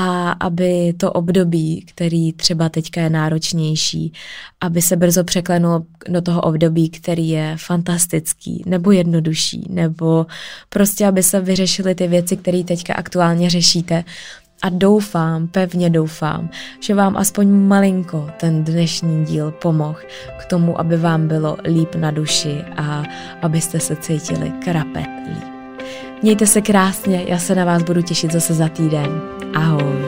a 0.00 0.30
aby 0.30 0.94
to 0.96 1.12
období, 1.12 1.84
který 1.86 2.32
třeba 2.32 2.68
teďka 2.68 3.00
je 3.00 3.10
náročnější, 3.10 4.12
aby 4.60 4.82
se 4.82 4.96
brzo 4.96 5.24
překlenulo 5.24 5.82
do 6.08 6.22
toho 6.22 6.40
období, 6.40 6.90
který 6.90 7.28
je 7.28 7.56
fantastický 7.56 8.62
nebo 8.66 8.90
jednodušší, 8.90 9.66
nebo 9.70 10.26
prostě, 10.68 11.06
aby 11.06 11.22
se 11.22 11.40
vyřešily 11.40 11.94
ty 11.94 12.08
věci, 12.08 12.36
které 12.36 12.64
teďka 12.64 12.94
aktuálně 12.94 13.50
řešíte. 13.50 14.04
A 14.62 14.68
doufám, 14.68 15.48
pevně 15.48 15.90
doufám, 15.90 16.50
že 16.80 16.94
vám 16.94 17.16
aspoň 17.16 17.48
malinko 17.48 18.30
ten 18.40 18.64
dnešní 18.64 19.24
díl 19.24 19.50
pomohl 19.50 19.98
k 20.38 20.44
tomu, 20.44 20.80
aby 20.80 20.96
vám 20.96 21.28
bylo 21.28 21.56
líp 21.64 21.94
na 21.94 22.10
duši 22.10 22.64
a 22.76 23.02
abyste 23.42 23.80
se 23.80 23.96
cítili 23.96 24.52
krapet 24.64 25.08
líp. 25.28 25.57
Mějte 26.22 26.46
se 26.46 26.60
krásně, 26.60 27.24
já 27.26 27.38
se 27.38 27.54
na 27.54 27.64
vás 27.64 27.82
budu 27.82 28.02
těšit 28.02 28.32
zase 28.32 28.54
za 28.54 28.68
týden. 28.68 29.20
Ahoj. 29.54 30.07